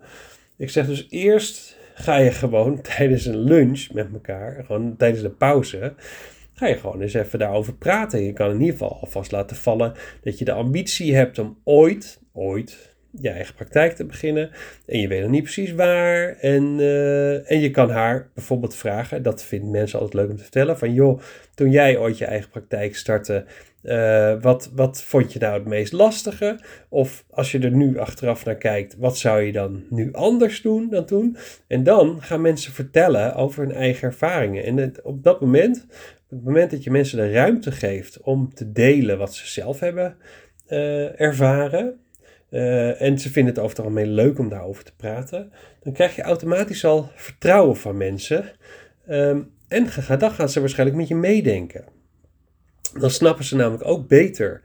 Ik 0.57 0.69
zeg 0.69 0.85
dus 0.85 1.07
eerst 1.09 1.77
ga 1.93 2.17
je 2.17 2.31
gewoon 2.31 2.81
tijdens 2.95 3.25
een 3.25 3.39
lunch 3.39 3.91
met 3.93 4.07
elkaar, 4.13 4.63
gewoon 4.65 4.95
tijdens 4.97 5.21
de 5.21 5.29
pauze, 5.29 5.93
ga 6.53 6.67
je 6.67 6.77
gewoon 6.77 7.01
eens 7.01 7.13
even 7.13 7.39
daarover 7.39 7.73
praten. 7.73 8.23
Je 8.23 8.33
kan 8.33 8.51
in 8.51 8.59
ieder 8.59 8.71
geval 8.71 8.99
alvast 9.01 9.31
laten 9.31 9.55
vallen 9.55 9.93
dat 10.23 10.39
je 10.39 10.45
de 10.45 10.53
ambitie 10.53 11.15
hebt 11.15 11.39
om 11.39 11.57
ooit, 11.63 12.19
ooit 12.33 12.90
je 13.11 13.29
eigen 13.29 13.55
praktijk 13.55 13.93
te 13.93 14.05
beginnen. 14.05 14.49
En 14.85 14.99
je 14.99 15.07
weet 15.07 15.21
nog 15.21 15.31
niet 15.31 15.43
precies 15.43 15.73
waar. 15.73 16.37
En, 16.39 16.79
uh, 16.79 17.51
en 17.51 17.59
je 17.59 17.71
kan 17.71 17.89
haar 17.89 18.29
bijvoorbeeld 18.33 18.75
vragen, 18.75 19.23
dat 19.23 19.43
vinden 19.43 19.71
mensen 19.71 19.99
altijd 19.99 20.21
leuk 20.21 20.29
om 20.29 20.37
te 20.37 20.43
vertellen, 20.43 20.77
van 20.77 20.93
joh, 20.93 21.21
toen 21.55 21.71
jij 21.71 21.97
ooit 21.97 22.17
je 22.17 22.25
eigen 22.25 22.49
praktijk 22.49 22.95
startte, 22.95 23.45
uh, 23.83 24.41
wat, 24.41 24.71
wat 24.75 25.03
vond 25.03 25.33
je 25.33 25.39
nou 25.39 25.53
het 25.53 25.67
meest 25.67 25.91
lastige? 25.91 26.59
Of 26.89 27.25
als 27.29 27.51
je 27.51 27.59
er 27.59 27.71
nu 27.71 27.97
achteraf 27.97 28.45
naar 28.45 28.55
kijkt, 28.55 28.95
wat 28.97 29.17
zou 29.17 29.41
je 29.41 29.51
dan 29.51 29.83
nu 29.89 30.13
anders 30.13 30.61
doen 30.61 30.89
dan 30.89 31.05
toen? 31.05 31.37
En 31.67 31.83
dan 31.83 32.21
gaan 32.21 32.41
mensen 32.41 32.73
vertellen 32.73 33.35
over 33.35 33.63
hun 33.63 33.75
eigen 33.75 34.07
ervaringen. 34.07 34.63
En 34.63 34.93
op 35.03 35.23
dat 35.23 35.41
moment, 35.41 35.85
op 36.29 36.37
het 36.37 36.43
moment 36.43 36.71
dat 36.71 36.83
je 36.83 36.91
mensen 36.91 37.17
de 37.17 37.31
ruimte 37.31 37.71
geeft 37.71 38.21
om 38.21 38.53
te 38.53 38.71
delen 38.71 39.17
wat 39.17 39.35
ze 39.35 39.47
zelf 39.47 39.79
hebben 39.79 40.15
uh, 40.69 41.21
ervaren, 41.21 41.99
uh, 42.51 43.01
en 43.01 43.19
ze 43.19 43.31
vinden 43.31 43.53
het 43.53 43.63
over 43.63 43.77
het 43.77 43.85
algemeen 43.85 44.13
leuk 44.13 44.39
om 44.39 44.49
daarover 44.49 44.83
te 44.83 44.95
praten, 44.95 45.51
dan 45.83 45.93
krijg 45.93 46.15
je 46.15 46.21
automatisch 46.21 46.85
al 46.85 47.11
vertrouwen 47.15 47.77
van 47.77 47.97
mensen. 47.97 48.51
Um, 49.09 49.51
en 49.67 49.87
dan 50.17 50.31
gaan 50.31 50.49
ze 50.49 50.59
waarschijnlijk 50.59 50.99
met 50.99 51.07
je 51.07 51.15
meedenken. 51.15 51.85
Dan 52.99 53.09
snappen 53.09 53.45
ze 53.45 53.55
namelijk 53.55 53.85
ook 53.85 54.07
beter 54.07 54.61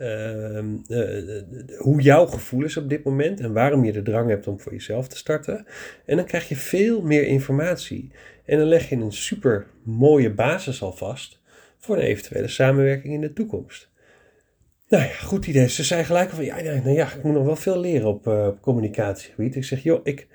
uh, 0.00 0.58
uh, 0.88 1.42
hoe 1.78 2.00
jouw 2.00 2.26
gevoel 2.26 2.64
is 2.64 2.76
op 2.76 2.88
dit 2.88 3.04
moment 3.04 3.40
en 3.40 3.52
waarom 3.52 3.84
je 3.84 3.92
de 3.92 4.02
drang 4.02 4.28
hebt 4.28 4.46
om 4.46 4.60
voor 4.60 4.72
jezelf 4.72 5.08
te 5.08 5.16
starten. 5.16 5.66
En 6.04 6.16
dan 6.16 6.24
krijg 6.24 6.48
je 6.48 6.56
veel 6.56 7.02
meer 7.02 7.26
informatie. 7.26 8.10
En 8.44 8.58
dan 8.58 8.66
leg 8.66 8.88
je 8.88 8.96
een 8.96 9.12
super 9.12 9.66
mooie 9.82 10.30
basis 10.30 10.82
al 10.82 10.92
vast 10.92 11.40
voor 11.78 11.96
een 11.96 12.02
eventuele 12.02 12.48
samenwerking 12.48 13.14
in 13.14 13.20
de 13.20 13.32
toekomst. 13.32 13.89
Nou 14.90 15.02
ja, 15.02 15.08
goed 15.10 15.46
idee. 15.46 15.68
Ze 15.68 15.84
zei 15.84 16.04
gelijk 16.04 16.30
van, 16.30 16.44
ja, 16.44 16.60
nou 16.60 16.90
ja, 16.90 17.12
ik 17.12 17.22
moet 17.22 17.34
nog 17.34 17.44
wel 17.44 17.56
veel 17.56 17.80
leren 17.80 18.08
op, 18.08 18.26
uh, 18.26 18.46
op 18.46 18.60
communicatiegebied. 18.60 19.56
Ik 19.56 19.64
zeg, 19.64 19.82
joh, 19.82 20.00
ik, 20.02 20.28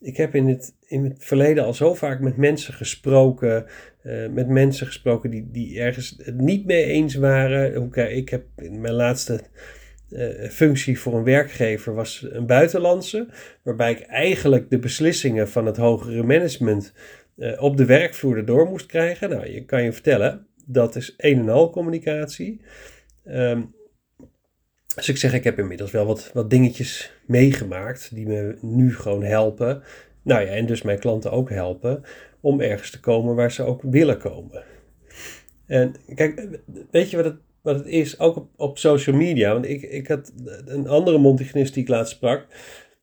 ik 0.00 0.16
heb 0.16 0.34
in 0.34 0.48
het, 0.48 0.74
in 0.86 1.04
het 1.04 1.14
verleden 1.18 1.64
al 1.64 1.74
zo 1.74 1.94
vaak 1.94 2.20
met 2.20 2.36
mensen 2.36 2.74
gesproken, 2.74 3.66
uh, 4.04 4.28
met 4.28 4.48
mensen 4.48 4.86
gesproken 4.86 5.30
die, 5.30 5.48
die 5.50 5.80
ergens 5.80 6.16
het 6.22 6.40
niet 6.40 6.66
mee 6.66 6.84
eens 6.84 7.14
waren. 7.14 7.92
Ik 8.16 8.28
heb 8.28 8.44
in 8.56 8.80
mijn 8.80 8.94
laatste 8.94 9.40
uh, 10.10 10.48
functie 10.48 11.00
voor 11.00 11.14
een 11.14 11.24
werkgever 11.24 11.94
was 11.94 12.26
een 12.30 12.46
buitenlandse, 12.46 13.28
waarbij 13.62 13.90
ik 13.90 14.00
eigenlijk 14.00 14.70
de 14.70 14.78
beslissingen 14.78 15.48
van 15.48 15.66
het 15.66 15.76
hogere 15.76 16.22
management 16.22 16.92
op 17.58 17.76
de 17.76 17.84
werkvloer 17.84 18.36
erdoor 18.36 18.68
moest 18.68 18.86
krijgen. 18.86 19.30
Nou, 19.30 19.50
je 19.50 19.64
kan 19.64 19.82
je 19.82 19.92
vertellen, 19.92 20.46
dat 20.66 20.96
is 20.96 21.14
een 21.16 21.38
en 21.38 21.48
al 21.48 21.70
communicatie. 21.70 22.60
Um, 23.26 23.74
dus 24.94 25.08
ik 25.08 25.16
zeg, 25.16 25.32
ik 25.32 25.44
heb 25.44 25.58
inmiddels 25.58 25.90
wel 25.90 26.06
wat, 26.06 26.30
wat 26.32 26.50
dingetjes 26.50 27.12
meegemaakt 27.26 28.14
die 28.14 28.26
me 28.26 28.56
nu 28.60 28.94
gewoon 28.94 29.22
helpen. 29.22 29.82
Nou 30.22 30.40
ja, 30.40 30.46
en 30.46 30.66
dus 30.66 30.82
mijn 30.82 30.98
klanten 30.98 31.30
ook 31.30 31.50
helpen 31.50 32.02
om 32.40 32.60
ergens 32.60 32.90
te 32.90 33.00
komen 33.00 33.34
waar 33.34 33.52
ze 33.52 33.62
ook 33.62 33.82
willen 33.82 34.18
komen. 34.18 34.64
En 35.66 35.94
kijk, 36.14 36.58
weet 36.90 37.10
je 37.10 37.16
wat 37.16 37.24
het, 37.24 37.36
wat 37.62 37.76
het 37.76 37.86
is? 37.86 38.18
Ook 38.18 38.36
op, 38.36 38.48
op 38.56 38.78
social 38.78 39.16
media. 39.16 39.52
Want 39.52 39.68
ik, 39.68 39.82
ik 39.82 40.08
had 40.08 40.32
een 40.64 40.88
andere 40.88 41.18
mondhygiënist 41.18 41.74
die 41.74 41.82
ik 41.82 41.88
laatst 41.88 42.14
sprak. 42.14 42.46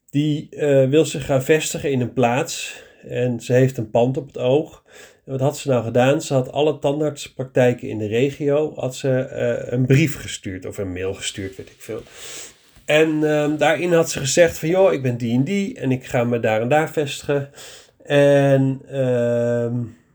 Die 0.10 0.48
uh, 0.52 0.90
wil 0.90 1.06
zich 1.06 1.26
gaan 1.26 1.44
vestigen 1.44 1.92
in 1.92 2.02
een 2.02 2.14
plaats. 2.14 2.84
En 3.08 3.40
ze 3.40 3.54
heeft 3.54 3.78
een 3.78 3.90
pand 3.90 4.18
op 4.18 4.28
het 4.28 4.38
oog. 4.38 4.84
Wat 5.30 5.40
had 5.40 5.58
ze 5.58 5.70
nou 5.70 5.84
gedaan? 5.84 6.22
Ze 6.22 6.34
had 6.34 6.52
alle 6.52 6.80
tandartspraktijken 6.80 7.88
in 7.88 7.98
de 7.98 8.08
regio 8.08 8.74
had 8.76 8.96
ze, 8.96 9.30
uh, 9.34 9.72
een 9.72 9.86
brief 9.86 10.22
gestuurd 10.22 10.66
of 10.66 10.78
een 10.78 10.92
mail 10.92 11.14
gestuurd, 11.14 11.56
weet 11.56 11.70
ik 11.70 11.76
veel. 11.78 12.02
En 12.86 13.10
uh, 13.10 13.58
daarin 13.58 13.94
had 13.94 14.10
ze 14.10 14.20
gezegd 14.20 14.60
van 14.60 14.70
joh, 14.70 14.94
ik 14.94 15.02
ben 15.02 15.18
die 15.18 15.34
en 15.34 15.44
die 15.44 15.80
en 15.80 15.92
ik 15.92 16.06
ga 16.06 16.24
me 16.24 16.40
daar 16.40 16.62
en 16.62 16.68
daar 16.68 16.92
vestigen. 16.92 17.50
En 18.04 18.82
uh, 18.86 18.92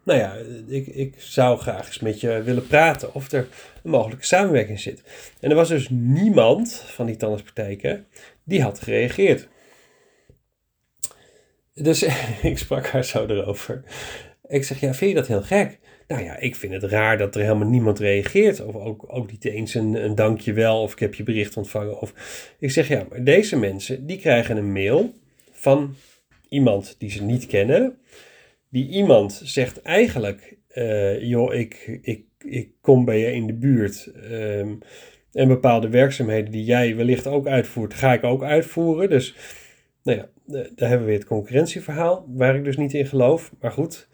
nou 0.04 0.18
ja, 0.18 0.37
ik, 0.68 0.87
ik 0.87 1.14
zou 1.18 1.59
graag 1.59 1.87
eens 1.87 1.99
met 1.99 2.21
je 2.21 2.42
willen 2.42 2.66
praten 2.66 3.14
of 3.14 3.33
er 3.33 3.49
een 3.83 3.90
mogelijke 3.90 4.26
samenwerking 4.26 4.80
zit. 4.80 5.02
En 5.40 5.50
er 5.50 5.56
was 5.56 5.68
dus 5.68 5.88
niemand 5.90 6.85
van 6.87 7.06
die 7.06 7.16
tandartspraktijken 7.16 8.06
die 8.44 8.62
had 8.62 8.80
gereageerd. 8.80 9.49
Dus 11.75 12.02
ik 12.42 12.59
sprak 12.59 12.87
haar 12.87 13.04
zo 13.04 13.26
erover. 13.26 13.85
Ik 14.49 14.65
zeg, 14.65 14.81
ja, 14.81 14.95
vind 14.95 15.11
je 15.11 15.17
dat 15.17 15.27
heel 15.27 15.43
gek? 15.43 15.79
Nou 16.09 16.23
ja, 16.23 16.39
ik 16.39 16.57
vind 16.57 16.73
het 16.73 16.83
raar 16.83 17.19
dat 17.19 17.35
er 17.35 17.43
helemaal 17.43 17.69
niemand 17.69 17.99
reageert. 17.99 18.65
Of 18.65 18.75
ook, 18.75 19.05
ook 19.07 19.31
niet 19.31 19.45
eens 19.45 19.75
een, 19.75 20.05
een 20.05 20.15
dankjewel 20.15 20.83
of 20.83 20.93
ik 20.93 20.99
heb 20.99 21.15
je 21.15 21.23
bericht 21.23 21.57
ontvangen. 21.57 22.01
Of 22.01 22.15
ik 22.59 22.71
zeg, 22.71 22.89
ja, 22.89 23.07
maar 23.11 23.25
deze 23.25 23.59
mensen 23.59 24.07
die 24.07 24.19
krijgen 24.19 24.57
een 24.57 24.73
mail 24.73 25.15
van 25.51 25.95
iemand 26.49 26.95
die 26.99 27.11
ze 27.11 27.23
niet 27.23 27.47
kennen. 27.47 27.99
Die 28.69 28.89
iemand 28.89 29.41
zegt 29.45 29.83
eigenlijk, 29.83 30.57
uh, 30.75 31.23
joh, 31.23 31.55
ik, 31.55 31.99
ik, 32.03 32.25
ik 32.39 32.71
kom 32.81 33.05
bij 33.05 33.19
je 33.19 33.33
in 33.33 33.47
de 33.47 33.53
buurt. 33.55 34.11
Um, 34.31 34.79
en 35.35 35.49
bepaalde 35.49 35.89
werkzaamheden 35.89 36.51
die 36.51 36.65
jij 36.65 36.97
wellicht 36.97 37.27
ook 37.27 37.47
uitvoert, 37.47 37.95
ga 37.95 38.13
ik 38.13 38.25
ook 38.25 38.43
uitvoeren. 38.43 39.09
Dus 39.09 39.35
nou 40.03 40.19
ja, 40.19 40.29
daar 40.47 40.89
hebben 40.89 40.99
we 40.99 41.05
weer 41.05 41.19
het 41.19 41.27
concurrentieverhaal, 41.27 42.27
waar 42.29 42.57
ik 42.57 42.65
dus 42.65 42.77
niet 42.77 42.95
in 42.95 43.07
geloof. 43.07 43.53
Maar 43.61 43.73
goed, 43.73 44.09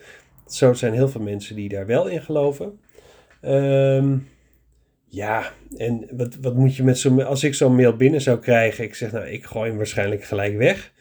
zo 0.46 0.72
zijn 0.72 0.92
heel 0.92 1.08
veel 1.08 1.20
mensen 1.20 1.56
die 1.56 1.68
daar 1.68 1.86
wel 1.86 2.06
in 2.06 2.22
geloven. 2.22 2.80
Um, 3.42 4.28
ja, 5.06 5.52
en 5.76 6.08
wat, 6.10 6.36
wat 6.40 6.54
moet 6.54 6.76
je 6.76 6.82
met 6.82 6.98
zo'n... 6.98 7.24
Als 7.24 7.44
ik 7.44 7.54
zo'n 7.54 7.74
mail 7.74 7.96
binnen 7.96 8.20
zou 8.20 8.38
krijgen, 8.38 8.84
ik 8.84 8.94
zeg 8.94 9.12
nou, 9.12 9.26
ik 9.26 9.44
gooi 9.44 9.68
hem 9.68 9.76
waarschijnlijk 9.76 10.24
gelijk 10.24 10.56
weg. 10.56 10.92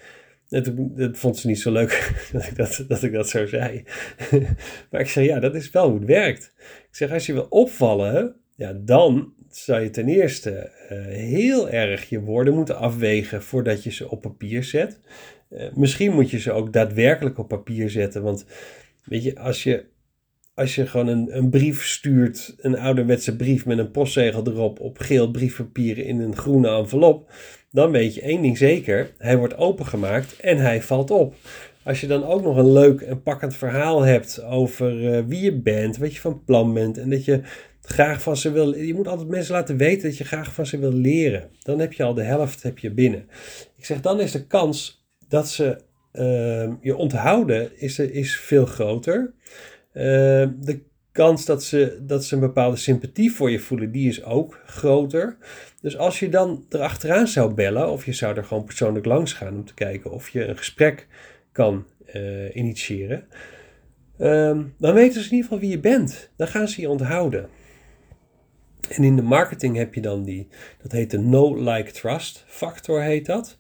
Dat, 0.47 0.71
dat 0.75 1.17
vond 1.17 1.37
ze 1.37 1.47
niet 1.47 1.59
zo 1.59 1.71
leuk 1.71 2.13
dat 2.33 2.45
ik 2.45 2.55
dat, 2.55 2.85
dat, 2.87 3.03
ik 3.03 3.11
dat 3.11 3.29
zo 3.29 3.45
zei. 3.45 3.83
maar 4.91 5.01
ik 5.01 5.09
zeg, 5.09 5.25
ja, 5.25 5.39
dat 5.39 5.55
is 5.55 5.69
wel 5.69 5.89
hoe 5.89 5.97
het 5.99 6.07
werkt. 6.07 6.53
Ik 6.89 6.95
zeg, 6.95 7.11
als 7.11 7.25
je 7.25 7.33
wil 7.33 7.47
opvallen, 7.49 8.35
ja, 8.55 8.73
dan 8.73 9.33
zou 9.51 9.81
je 9.81 9.89
ten 9.89 10.07
eerste 10.07 10.71
uh, 10.91 11.05
heel 11.05 11.69
erg 11.69 12.09
je 12.09 12.19
woorden 12.19 12.53
moeten 12.53 12.77
afwegen 12.77 13.43
voordat 13.43 13.83
je 13.83 13.91
ze 13.91 14.09
op 14.09 14.21
papier 14.21 14.63
zet. 14.63 14.99
Uh, 15.49 15.63
misschien 15.73 16.13
moet 16.13 16.29
je 16.29 16.39
ze 16.39 16.51
ook 16.51 16.73
daadwerkelijk 16.73 17.37
op 17.37 17.47
papier 17.47 17.89
zetten, 17.89 18.23
want 18.23 18.45
Weet 19.09 19.23
je, 19.23 19.39
als 19.39 19.63
je, 19.63 19.85
als 20.53 20.75
je 20.75 20.87
gewoon 20.87 21.07
een, 21.07 21.37
een 21.37 21.49
brief 21.49 21.85
stuurt, 21.85 22.55
een 22.57 22.77
ouderwetse 22.77 23.35
brief 23.35 23.65
met 23.65 23.77
een 23.77 23.91
postzegel 23.91 24.47
erop 24.47 24.79
op 24.79 24.97
geel 24.97 25.31
briefpapier 25.31 25.97
in 25.97 26.19
een 26.19 26.35
groene 26.35 26.69
envelop, 26.69 27.31
dan 27.71 27.91
weet 27.91 28.13
je 28.13 28.21
één 28.21 28.41
ding 28.41 28.57
zeker: 28.57 29.11
hij 29.17 29.37
wordt 29.37 29.57
opengemaakt 29.57 30.39
en 30.39 30.57
hij 30.57 30.81
valt 30.81 31.11
op. 31.11 31.35
Als 31.83 32.01
je 32.01 32.07
dan 32.07 32.23
ook 32.23 32.43
nog 32.43 32.57
een 32.57 32.71
leuk 32.71 33.01
en 33.01 33.23
pakkend 33.23 33.55
verhaal 33.55 34.01
hebt 34.01 34.43
over 34.43 35.01
uh, 35.01 35.23
wie 35.27 35.41
je 35.41 35.61
bent, 35.61 35.97
wat 35.97 36.13
je 36.13 36.19
van 36.19 36.43
plan 36.43 36.73
bent 36.73 36.97
en 36.97 37.09
dat 37.09 37.25
je 37.25 37.41
graag 37.81 38.21
van 38.21 38.37
ze 38.37 38.51
wil. 38.51 38.75
Je 38.75 38.93
moet 38.93 39.07
altijd 39.07 39.27
mensen 39.27 39.53
laten 39.53 39.77
weten 39.77 40.09
dat 40.09 40.17
je 40.17 40.23
graag 40.23 40.53
van 40.53 40.65
ze 40.65 40.79
wil 40.79 40.93
leren. 40.93 41.49
Dan 41.63 41.79
heb 41.79 41.93
je 41.93 42.03
al 42.03 42.13
de 42.13 42.23
helft 42.23 42.63
heb 42.63 42.79
je 42.79 42.91
binnen. 42.91 43.29
Ik 43.77 43.85
zeg, 43.85 44.01
dan 44.01 44.19
is 44.19 44.31
de 44.31 44.47
kans 44.47 45.07
dat 45.27 45.49
ze 45.49 45.87
Ehm, 46.11 46.73
je 46.81 46.95
onthouden 46.95 47.79
is, 47.79 47.99
is 47.99 48.39
veel 48.39 48.65
groter. 48.65 49.33
Ehm, 49.93 50.51
de 50.59 50.81
kans 51.11 51.45
dat 51.45 51.63
ze, 51.63 51.99
dat 52.01 52.25
ze 52.25 52.33
een 52.33 52.39
bepaalde 52.39 52.77
sympathie 52.77 53.31
voor 53.31 53.51
je 53.51 53.59
voelen, 53.59 53.91
die 53.91 54.09
is 54.09 54.23
ook 54.23 54.61
groter. 54.65 55.37
Dus 55.81 55.97
als 55.97 56.19
je 56.19 56.29
dan 56.29 56.65
erachteraan 56.69 57.27
zou 57.27 57.53
bellen, 57.53 57.91
of 57.91 58.05
je 58.05 58.13
zou 58.13 58.37
er 58.37 58.43
gewoon 58.43 58.63
persoonlijk 58.63 59.05
langs 59.05 59.33
gaan 59.33 59.53
om 59.55 59.65
te 59.65 59.73
kijken 59.73 60.11
of 60.11 60.29
je 60.29 60.45
een 60.45 60.57
gesprek 60.57 61.07
kan 61.51 61.85
uh, 62.15 62.55
initiëren, 62.55 63.27
ehm, 64.17 64.63
dan 64.77 64.93
weten 64.93 65.21
ze 65.21 65.29
in 65.29 65.35
ieder 65.35 65.43
geval 65.43 65.59
wie 65.59 65.69
je 65.69 65.79
bent. 65.79 66.31
Dan 66.37 66.47
gaan 66.47 66.67
ze 66.67 66.81
je 66.81 66.89
onthouden. 66.89 67.49
En 68.89 69.03
in 69.03 69.15
de 69.15 69.21
marketing 69.21 69.75
heb 69.75 69.93
je 69.93 70.01
dan 70.01 70.23
die, 70.23 70.47
dat 70.81 70.91
heet 70.91 71.11
de 71.11 71.19
no-like-trust 71.19 72.43
factor, 72.47 73.01
heet 73.01 73.25
dat. 73.25 73.57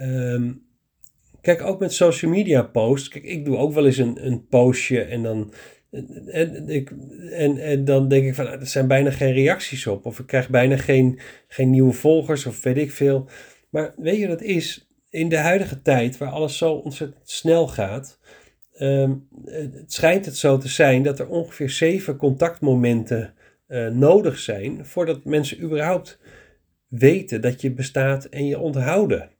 Um, 0.00 0.62
Kijk, 1.42 1.62
ook 1.62 1.80
met 1.80 1.92
social 1.92 2.30
media 2.30 2.62
posts. 2.62 3.08
Kijk, 3.08 3.24
ik 3.24 3.44
doe 3.44 3.56
ook 3.56 3.72
wel 3.72 3.86
eens 3.86 3.96
een, 3.96 4.26
een 4.26 4.46
postje 4.46 5.00
en 5.00 5.22
dan. 5.22 5.52
En, 6.26 6.68
ik, 6.68 6.92
en, 7.30 7.58
en 7.58 7.84
dan 7.84 8.08
denk 8.08 8.24
ik 8.24 8.34
van, 8.34 8.44
nou, 8.44 8.60
er 8.60 8.66
zijn 8.66 8.86
bijna 8.86 9.10
geen 9.10 9.32
reacties 9.32 9.86
op. 9.86 10.06
Of 10.06 10.18
ik 10.18 10.26
krijg 10.26 10.48
bijna 10.48 10.76
geen, 10.76 11.18
geen 11.48 11.70
nieuwe 11.70 11.92
volgers 11.92 12.46
of 12.46 12.62
weet 12.62 12.76
ik 12.76 12.90
veel. 12.90 13.28
Maar 13.70 13.94
weet 13.96 14.18
je 14.18 14.28
het 14.28 14.42
is? 14.42 14.90
In 15.10 15.28
de 15.28 15.36
huidige 15.36 15.82
tijd, 15.82 16.18
waar 16.18 16.30
alles 16.30 16.56
zo 16.58 16.72
ontzettend 16.72 17.30
snel 17.30 17.68
gaat, 17.68 18.18
um, 18.80 19.28
het 19.44 19.92
schijnt 19.92 20.24
het 20.24 20.36
zo 20.36 20.58
te 20.58 20.68
zijn 20.68 21.02
dat 21.02 21.18
er 21.18 21.28
ongeveer 21.28 21.70
zeven 21.70 22.16
contactmomenten 22.16 23.34
uh, 23.72 23.88
nodig 23.88 24.38
zijn 24.38 24.86
voordat 24.86 25.24
mensen 25.24 25.60
überhaupt 25.60 26.18
weten 26.88 27.40
dat 27.40 27.60
je 27.60 27.70
bestaat 27.70 28.24
en 28.24 28.46
je 28.46 28.58
onthouden. 28.58 29.30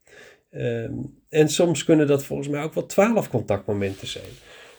Um, 0.50 1.20
en 1.28 1.48
soms 1.48 1.84
kunnen 1.84 2.06
dat 2.06 2.24
volgens 2.24 2.48
mij 2.48 2.62
ook 2.62 2.74
wel 2.74 2.86
twaalf 2.86 3.28
contactmomenten 3.28 4.06
zijn. 4.06 4.32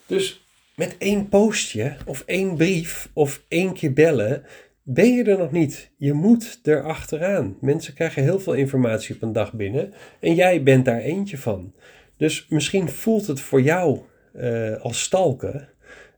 Dus 0.05 0.45
met 0.75 0.95
één 0.97 1.29
postje 1.29 1.95
of 2.05 2.23
één 2.25 2.55
brief 2.55 3.09
of 3.13 3.43
één 3.47 3.73
keer 3.73 3.93
bellen 3.93 4.43
ben 4.83 5.13
je 5.13 5.23
er 5.23 5.37
nog 5.37 5.51
niet. 5.51 5.91
Je 5.97 6.13
moet 6.13 6.59
er 6.63 6.83
achteraan. 6.83 7.57
Mensen 7.61 7.93
krijgen 7.93 8.23
heel 8.23 8.39
veel 8.39 8.53
informatie 8.53 9.15
op 9.15 9.21
een 9.21 9.33
dag 9.33 9.53
binnen 9.53 9.93
en 10.19 10.35
jij 10.35 10.63
bent 10.63 10.85
daar 10.85 10.99
eentje 10.99 11.37
van. 11.37 11.73
Dus 12.17 12.45
misschien 12.49 12.89
voelt 12.89 13.27
het 13.27 13.39
voor 13.39 13.61
jou 13.61 13.99
uh, 14.35 14.81
als 14.81 15.01
stalken, 15.01 15.69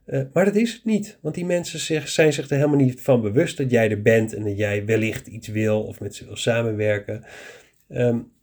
uh, 0.07 0.21
maar 0.33 0.45
dat 0.45 0.55
is 0.55 0.73
het 0.73 0.85
niet. 0.85 1.17
Want 1.21 1.35
die 1.35 1.45
mensen 1.45 2.07
zijn 2.07 2.33
zich 2.33 2.49
er 2.49 2.55
helemaal 2.55 2.77
niet 2.77 3.01
van 3.01 3.21
bewust 3.21 3.57
dat 3.57 3.71
jij 3.71 3.89
er 3.89 4.01
bent 4.01 4.33
en 4.33 4.43
dat 4.43 4.57
jij 4.57 4.85
wellicht 4.85 5.27
iets 5.27 5.47
wil 5.47 5.83
of 5.83 5.99
met 5.99 6.15
ze 6.15 6.25
wil 6.25 6.35
samenwerken. 6.35 7.23
Um, 7.89 8.33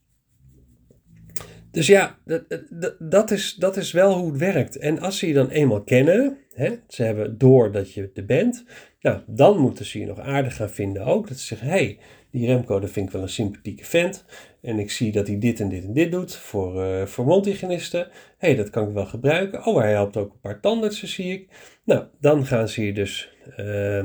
dus 1.71 1.87
ja, 1.87 2.19
dat, 2.25 2.45
dat, 2.71 2.97
dat, 2.99 3.31
is, 3.31 3.54
dat 3.54 3.76
is 3.76 3.92
wel 3.92 4.19
hoe 4.19 4.31
het 4.31 4.40
werkt. 4.40 4.76
En 4.76 4.99
als 4.99 5.19
ze 5.19 5.26
je 5.26 5.35
dan 5.35 5.49
eenmaal 5.49 5.83
kennen, 5.83 6.38
hè, 6.54 6.75
ze 6.88 7.02
hebben 7.02 7.38
door 7.38 7.73
dat 7.73 7.92
je 7.92 8.11
er 8.14 8.25
bent, 8.25 8.64
nou, 9.00 9.21
dan 9.26 9.59
moeten 9.59 9.85
ze 9.85 9.99
je 9.99 10.07
nog 10.07 10.19
aardig 10.19 10.57
gaan 10.57 10.71
vinden 10.71 11.04
ook. 11.04 11.28
Dat 11.28 11.38
ze 11.38 11.47
zeggen, 11.47 11.69
hé, 11.69 11.75
hey, 11.75 11.99
die 12.31 12.47
Remco, 12.47 12.81
dat 12.81 12.90
vind 12.90 13.07
ik 13.07 13.12
wel 13.12 13.23
een 13.23 13.28
sympathieke 13.28 13.85
vent. 13.85 14.25
En 14.62 14.78
ik 14.78 14.90
zie 14.90 15.12
dat 15.12 15.26
hij 15.26 15.38
dit 15.38 15.61
en 15.61 15.69
dit 15.69 15.85
en 15.85 15.92
dit 15.92 16.11
doet 16.11 16.37
voor, 16.37 16.85
uh, 16.85 17.19
mondhygiënisten. 17.19 18.00
Hé, 18.38 18.49
hey, 18.49 18.57
dat 18.57 18.71
kan 18.71 18.88
ik 18.88 18.95
wel 18.95 19.07
gebruiken. 19.07 19.66
Oh, 19.66 19.78
hij 19.78 19.90
helpt 19.90 20.16
ook 20.16 20.33
een 20.33 20.40
paar 20.40 20.61
tandartsen, 20.61 21.09
zie 21.09 21.33
ik. 21.33 21.49
Nou, 21.85 22.04
dan 22.21 22.47
gaan 22.47 22.69
ze 22.69 22.87
je 22.87 22.92
dus 22.92 23.37
uh, 23.57 24.04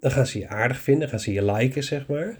dan 0.00 0.10
gaan 0.10 0.26
ze 0.26 0.38
je 0.38 0.48
aardig 0.48 0.78
vinden, 0.78 1.08
gaan 1.08 1.20
ze 1.20 1.32
je 1.32 1.52
liken, 1.52 1.84
zeg 1.84 2.06
maar. 2.06 2.38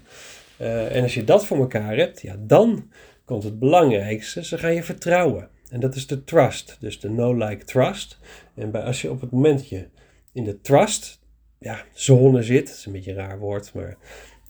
Uh, 0.61 0.95
en 0.95 1.03
als 1.03 1.13
je 1.13 1.23
dat 1.23 1.45
voor 1.45 1.57
elkaar 1.57 1.95
hebt, 1.95 2.21
ja, 2.21 2.35
dan 2.39 2.91
komt 3.25 3.43
het 3.43 3.59
belangrijkste, 3.59 4.43
ze 4.43 4.57
gaan 4.57 4.73
je 4.73 4.83
vertrouwen. 4.83 5.49
En 5.69 5.79
dat 5.79 5.95
is 5.95 6.07
de 6.07 6.23
trust, 6.23 6.77
dus 6.79 6.99
de 6.99 7.09
no-like 7.09 7.63
trust. 7.63 8.19
En 8.55 8.71
bij, 8.71 8.81
als 8.81 9.01
je 9.01 9.11
op 9.11 9.21
het 9.21 9.31
moment 9.31 9.69
je 9.69 9.87
in 10.33 10.43
de 10.43 10.61
trust, 10.61 11.19
ja, 11.59 11.83
zone 11.93 12.43
zit, 12.43 12.67
dat 12.67 12.75
is 12.75 12.85
een 12.85 12.91
beetje 12.91 13.11
een 13.11 13.17
raar 13.17 13.39
woord, 13.39 13.73
maar 13.73 13.97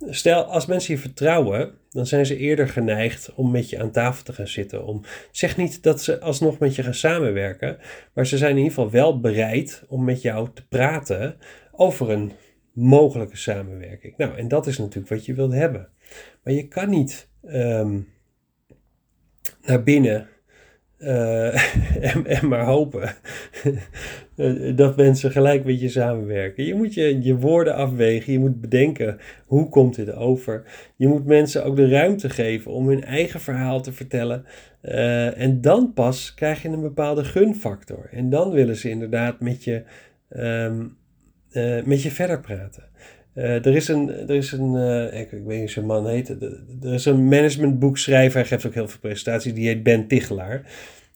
stel 0.09 0.43
als 0.43 0.65
mensen 0.65 0.93
je 0.93 0.99
vertrouwen, 0.99 1.77
dan 1.89 2.05
zijn 2.05 2.25
ze 2.25 2.37
eerder 2.37 2.67
geneigd 2.67 3.33
om 3.35 3.51
met 3.51 3.69
je 3.69 3.79
aan 3.79 3.91
tafel 3.91 4.23
te 4.23 4.33
gaan 4.33 4.47
zitten. 4.47 4.85
Om, 4.85 5.01
zeg 5.31 5.57
niet 5.57 5.83
dat 5.83 6.01
ze 6.01 6.19
alsnog 6.19 6.59
met 6.59 6.75
je 6.75 6.83
gaan 6.83 6.93
samenwerken, 6.93 7.77
maar 8.13 8.27
ze 8.27 8.37
zijn 8.37 8.51
in 8.51 8.57
ieder 8.57 8.73
geval 8.73 8.91
wel 8.91 9.19
bereid 9.19 9.83
om 9.87 10.03
met 10.03 10.21
jou 10.21 10.49
te 10.53 10.67
praten 10.67 11.37
over 11.71 12.09
een 12.09 12.31
mogelijke 12.73 13.37
samenwerking. 13.37 14.17
Nou, 14.17 14.37
en 14.37 14.47
dat 14.47 14.67
is 14.67 14.77
natuurlijk 14.77 15.09
wat 15.09 15.25
je 15.25 15.33
wilt 15.33 15.53
hebben. 15.53 15.89
Maar 16.43 16.53
je 16.53 16.67
kan 16.67 16.89
niet 16.89 17.29
um, 17.45 18.07
naar 19.61 19.83
binnen 19.83 20.27
en, 22.09 22.25
en, 22.25 22.47
maar 22.47 22.65
hopen 22.65 23.15
dat 24.75 24.97
mensen 24.97 25.31
gelijk 25.31 25.65
met 25.65 25.81
je 25.81 25.89
samenwerken. 25.89 26.65
Je 26.65 26.73
moet 26.73 26.93
je, 26.93 27.21
je 27.21 27.35
woorden 27.35 27.75
afwegen. 27.75 28.33
Je 28.33 28.39
moet 28.39 28.61
bedenken 28.61 29.17
hoe 29.45 29.69
komt 29.69 29.95
dit 29.95 30.13
over. 30.13 30.63
Je 30.95 31.07
moet 31.07 31.25
mensen 31.25 31.65
ook 31.65 31.75
de 31.75 31.89
ruimte 31.89 32.29
geven 32.29 32.71
om 32.71 32.87
hun 32.87 33.03
eigen 33.03 33.39
verhaal 33.39 33.81
te 33.81 33.93
vertellen. 33.93 34.45
en 35.35 35.61
dan 35.61 35.93
pas 35.93 36.33
krijg 36.33 36.61
je 36.61 36.69
een 36.69 36.81
bepaalde 36.81 37.23
gunfactor. 37.23 38.09
En 38.11 38.29
dan 38.29 38.51
willen 38.51 38.75
ze 38.75 38.89
inderdaad 38.89 39.39
met 39.39 39.63
je, 39.63 39.83
ehm, 40.29 40.87
met 41.85 42.01
je 42.01 42.11
verder 42.11 42.39
praten. 42.39 42.83
Uh, 43.35 43.65
er 43.65 43.75
is 43.75 43.87
een, 43.87 44.09
er 44.09 44.35
is 44.35 44.51
een 44.51 44.73
uh, 44.73 45.19
ik, 45.19 45.31
ik, 45.31 45.43
weet 45.43 45.47
niet 45.47 45.59
hoe 45.59 45.67
zijn 45.69 45.85
man 45.85 46.07
heet, 46.07 46.29
er 46.81 46.93
is 46.93 47.05
een 47.05 47.27
managementboekschrijver, 47.27 48.39
hij 48.39 48.47
geeft 48.47 48.65
ook 48.65 48.73
heel 48.73 48.87
veel 48.87 48.99
presentaties, 48.99 49.53
die 49.53 49.67
heet 49.67 49.83
Ben 49.83 50.07
Tichelaar. 50.07 50.65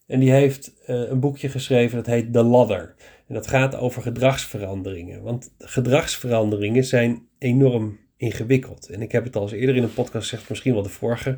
En 0.07 0.19
die 0.19 0.31
heeft 0.31 0.73
uh, 0.87 1.09
een 1.09 1.19
boekje 1.19 1.49
geschreven 1.49 1.97
dat 1.97 2.05
heet 2.05 2.33
The 2.33 2.43
Ladder. 2.43 2.95
En 3.27 3.33
dat 3.33 3.47
gaat 3.47 3.75
over 3.75 4.01
gedragsveranderingen. 4.01 5.21
Want 5.21 5.53
gedragsveranderingen 5.57 6.83
zijn 6.83 7.27
enorm 7.39 7.99
ingewikkeld. 8.17 8.89
En 8.89 9.01
ik 9.01 9.11
heb 9.11 9.23
het 9.23 9.35
al 9.35 9.41
eens 9.41 9.51
eerder 9.51 9.75
in 9.75 9.83
een 9.83 9.93
podcast 9.93 10.29
gezegd, 10.29 10.49
misschien 10.49 10.73
wel 10.73 10.83
de 10.83 10.89
vorige. 10.89 11.37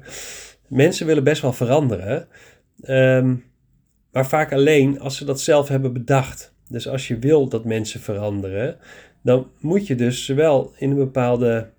Mensen 0.67 1.05
willen 1.05 1.24
best 1.24 1.41
wel 1.41 1.53
veranderen, 1.53 2.27
um, 2.84 3.44
maar 4.12 4.27
vaak 4.27 4.53
alleen 4.53 5.00
als 5.00 5.17
ze 5.17 5.25
dat 5.25 5.41
zelf 5.41 5.67
hebben 5.67 5.94
bedacht. 5.94 6.53
Dus 6.67 6.88
als 6.88 7.08
je 7.08 7.20
wil 7.20 7.48
dat 7.48 7.65
mensen 7.65 8.00
veranderen, 8.00 8.77
dan 9.25 9.51
moet 9.60 9.88
je 9.88 9.96
dus 9.96 10.25
zowel 10.25 10.74
in 10.77 10.89
een 10.89 10.96
bepaalde 10.96 11.70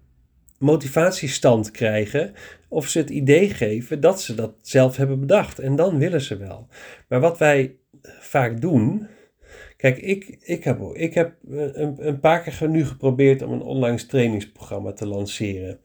motivatiestand 0.58 1.70
krijgen 1.70 2.32
of 2.68 2.88
ze 2.88 2.98
het 2.98 3.10
idee 3.10 3.48
geven 3.50 4.00
dat 4.00 4.22
ze 4.22 4.34
dat 4.34 4.54
zelf 4.60 4.96
hebben 4.96 5.20
bedacht. 5.20 5.58
En 5.58 5.76
dan 5.76 5.98
willen 5.98 6.20
ze 6.20 6.36
wel. 6.36 6.68
Maar 7.08 7.20
wat 7.20 7.38
wij 7.38 7.76
vaak 8.02 8.60
doen. 8.60 9.06
Kijk, 9.76 9.98
ik, 9.98 10.36
ik 10.40 10.64
heb, 10.64 10.80
ik 10.92 11.14
heb 11.14 11.34
een, 11.48 12.06
een 12.06 12.20
paar 12.20 12.42
keer 12.42 12.68
nu 12.68 12.84
geprobeerd 12.84 13.42
om 13.42 13.52
een 13.52 13.62
online 13.62 14.06
trainingsprogramma 14.06 14.92
te 14.92 15.06
lanceren. 15.06 15.78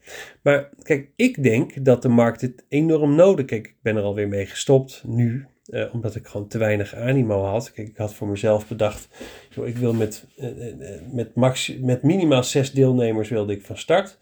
Maar 0.43 0.69
kijk, 0.83 1.09
ik 1.15 1.43
denk 1.43 1.85
dat 1.85 2.01
de 2.01 2.09
markt 2.09 2.39
dit 2.39 2.65
enorm 2.69 3.15
nodig 3.15 3.45
Kijk, 3.45 3.67
ik 3.67 3.75
ben 3.81 3.95
er 3.95 4.03
alweer 4.03 4.27
mee 4.27 4.45
gestopt 4.45 5.03
nu. 5.05 5.45
Uh, 5.71 5.93
omdat 5.93 6.15
ik 6.15 6.27
gewoon 6.27 6.47
te 6.47 6.57
weinig 6.57 6.95
animo 6.95 7.43
had. 7.43 7.71
Kijk, 7.71 7.87
ik 7.87 7.97
had 7.97 8.13
voor 8.13 8.27
mezelf 8.27 8.67
bedacht, 8.67 9.07
ik 9.63 9.77
wil 9.77 9.93
met, 9.93 10.25
uh, 10.37 10.47
met, 11.11 11.35
max, 11.35 11.77
met 11.79 12.03
minimaal 12.03 12.43
zes 12.43 12.71
deelnemers 12.71 13.29
wilde 13.29 13.53
ik 13.53 13.65
van 13.65 13.77
start. 13.77 14.17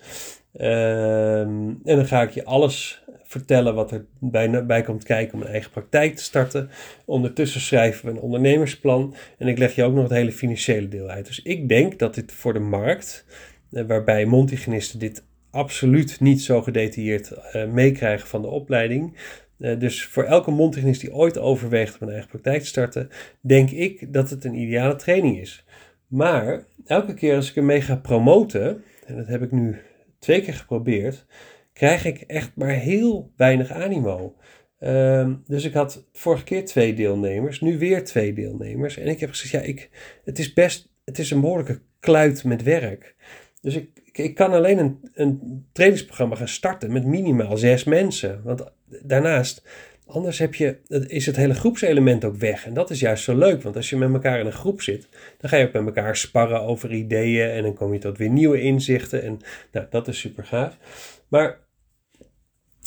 Ehm, 0.53 1.67
en 1.83 1.95
dan 1.95 2.05
ga 2.05 2.21
ik 2.21 2.29
je 2.29 2.45
alles 2.45 3.03
vertellen 3.23 3.75
wat 3.75 3.91
er 3.91 4.05
bij, 4.19 4.65
bij 4.65 4.81
komt 4.81 5.03
kijken 5.03 5.33
om 5.33 5.41
een 5.41 5.47
eigen 5.47 5.71
praktijk 5.71 6.15
te 6.15 6.23
starten. 6.23 6.69
Ondertussen 7.05 7.61
schrijven 7.61 8.05
we 8.05 8.11
een 8.11 8.21
ondernemersplan. 8.21 9.15
En 9.37 9.47
ik 9.47 9.57
leg 9.57 9.75
je 9.75 9.83
ook 9.83 9.93
nog 9.93 10.03
het 10.03 10.13
hele 10.13 10.31
financiële 10.31 10.87
deel 10.87 11.07
uit. 11.07 11.25
Dus 11.25 11.41
ik 11.41 11.69
denk 11.69 11.99
dat 11.99 12.15
dit 12.15 12.31
voor 12.31 12.53
de 12.53 12.59
markt, 12.59 13.25
waarbij 13.69 14.25
mondhygiënisten 14.25 14.99
dit 14.99 15.23
absoluut 15.51 16.19
niet 16.19 16.41
zo 16.41 16.61
gedetailleerd 16.61 17.33
meekrijgen 17.71 18.27
van 18.27 18.41
de 18.41 18.47
opleiding, 18.47 19.17
uh, 19.59 19.79
dus 19.79 20.05
voor 20.05 20.23
elke 20.23 20.51
mondtechnist 20.51 21.01
die 21.01 21.13
ooit 21.13 21.37
overweegt 21.37 21.97
om 21.99 22.07
een 22.07 22.13
eigen 22.13 22.29
praktijk 22.29 22.61
te 22.61 22.67
starten, 22.67 23.09
denk 23.41 23.69
ik 23.69 24.13
dat 24.13 24.29
het 24.29 24.43
een 24.45 24.55
ideale 24.55 24.95
training 24.95 25.39
is. 25.39 25.65
Maar 26.07 26.63
elke 26.85 27.13
keer 27.13 27.35
als 27.35 27.49
ik 27.49 27.55
ermee 27.55 27.81
ga 27.81 27.95
promoten, 27.95 28.83
en 29.05 29.15
dat 29.15 29.27
heb 29.27 29.41
ik 29.41 29.51
nu 29.51 29.77
twee 30.19 30.41
keer 30.41 30.53
geprobeerd, 30.53 31.25
krijg 31.73 32.05
ik 32.05 32.21
echt 32.21 32.51
maar 32.55 32.69
heel 32.69 33.31
weinig 33.35 33.71
animo. 33.71 34.35
Uh, 34.79 35.29
dus 35.47 35.63
ik 35.63 35.73
had 35.73 36.07
vorige 36.11 36.43
keer 36.43 36.65
twee 36.65 36.93
deelnemers, 36.93 37.61
nu 37.61 37.77
weer 37.77 38.03
twee 38.05 38.33
deelnemers. 38.33 38.97
En 38.97 39.07
ik 39.07 39.19
heb 39.19 39.29
gezegd, 39.29 39.51
ja, 39.51 39.59
ik, 39.59 39.89
het 40.23 40.39
is 40.39 40.53
best, 40.53 40.89
het 41.05 41.19
is 41.19 41.31
een 41.31 41.41
behoorlijke 41.41 41.81
kluit 41.99 42.43
met 42.43 42.63
werk. 42.63 43.15
Dus 43.61 43.75
ik, 43.75 43.89
ik, 44.11 44.35
kan 44.35 44.53
alleen 44.53 44.77
een, 44.77 44.99
een 45.13 45.65
trainingsprogramma 45.71 46.35
gaan 46.35 46.47
starten 46.47 46.91
met 46.91 47.05
minimaal 47.05 47.57
zes 47.57 47.83
mensen. 47.83 48.41
Want 48.43 48.71
daarnaast, 49.03 49.63
anders 50.05 50.39
heb 50.39 50.55
je, 50.55 50.77
is 51.07 51.25
het 51.25 51.35
hele 51.35 51.53
groepselement 51.53 52.25
ook 52.25 52.35
weg. 52.35 52.65
En 52.65 52.73
dat 52.73 52.89
is 52.89 52.99
juist 52.99 53.23
zo 53.23 53.37
leuk, 53.37 53.63
want 53.63 53.75
als 53.75 53.89
je 53.89 53.97
met 53.97 54.13
elkaar 54.13 54.39
in 54.39 54.45
een 54.45 54.51
groep 54.51 54.81
zit, 54.81 55.07
dan 55.37 55.49
ga 55.49 55.57
je 55.57 55.67
ook 55.67 55.73
met 55.73 55.85
elkaar 55.85 56.15
sparren 56.15 56.61
over 56.61 56.91
ideeën 56.91 57.49
en 57.49 57.63
dan 57.63 57.73
kom 57.73 57.93
je 57.93 57.99
tot 57.99 58.17
weer 58.17 58.29
nieuwe 58.29 58.61
inzichten. 58.61 59.23
En 59.23 59.39
nou, 59.71 59.85
dat 59.89 60.07
is 60.07 60.19
super 60.19 60.45
gaaf. 60.45 60.77
Maar 61.27 61.59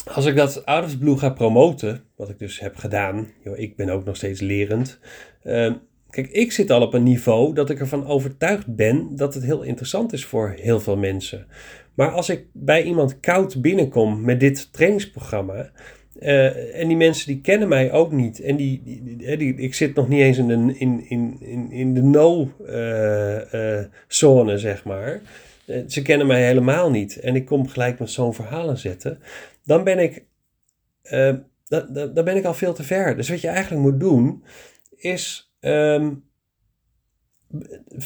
als 0.05 0.27
ik 0.27 0.37
dat 0.37 0.65
out 0.67 0.85
of 0.85 0.99
blue 0.99 1.19
ga 1.19 1.31
promoten, 1.31 2.05
wat 2.17 2.29
ik 2.29 2.39
dus 2.39 2.61
heb 2.61 2.77
gedaan, 2.77 3.33
joh, 3.45 3.59
ik 3.59 3.77
ben 3.77 3.89
ook 3.89 4.05
nog 4.05 4.17
steeds 4.17 4.41
lerend. 4.41 4.99
Uh, 5.45 5.73
Kijk, 6.13 6.29
ik 6.29 6.53
zit 6.53 6.71
al 6.71 6.83
op 6.83 6.95
een 6.95 7.03
niveau 7.03 7.55
dat 7.55 7.71
ik 7.71 7.81
ervan 7.81 8.07
overtuigd 8.07 8.75
ben 8.75 9.17
dat 9.17 9.35
het 9.35 9.45
heel 9.45 9.63
interessant 9.63 10.13
is 10.13 10.25
voor 10.25 10.55
heel 10.61 10.81
veel 10.81 10.97
mensen. 10.97 11.47
Maar 11.95 12.11
als 12.11 12.29
ik 12.29 12.47
bij 12.53 12.83
iemand 12.83 13.21
koud 13.21 13.61
binnenkom 13.61 14.21
met 14.21 14.41
dit 14.41 14.73
trainingsprogramma. 14.73 15.71
Uh, 16.21 16.81
en 16.81 16.89
die 16.89 16.97
mensen 16.97 17.27
die 17.27 17.41
kennen 17.41 17.69
mij 17.69 17.93
ook 17.93 18.13
niet. 18.13 18.41
En 18.41 18.57
die, 18.57 18.83
die, 19.37 19.55
ik 19.57 19.75
zit 19.75 19.95
nog 19.95 20.09
niet 20.09 20.21
eens 20.21 20.39
in 20.39 20.49
de, 20.49 20.75
in, 20.79 21.09
in, 21.09 21.37
in, 21.41 21.71
in 21.71 21.95
de 21.95 22.03
no-zone, 22.03 23.43
uh, 24.51 24.57
uh, 24.57 24.61
zeg 24.61 24.85
maar. 24.85 25.21
ze 25.87 26.03
kennen 26.03 26.27
mij 26.27 26.47
helemaal 26.47 26.91
niet. 26.91 27.21
En 27.21 27.35
ik 27.35 27.45
kom 27.45 27.69
gelijk 27.69 27.99
met 27.99 28.11
zo'n 28.11 28.35
verhalen 28.35 28.79
zetten. 28.79 29.19
Dan 29.65 29.85
ben 29.85 29.99
ik, 29.99 30.25
dan, 31.89 32.25
ben 32.25 32.37
ik 32.37 32.45
al 32.45 32.55
veel 32.55 32.75
te 32.75 32.83
ver. 32.83 33.17
Dus 33.17 33.29
wat 33.29 33.41
je 33.41 33.49
eigenlijk 33.49 33.83
moet 33.83 34.01
doen, 34.01 34.45
is 34.97 35.53
um, 35.61 36.25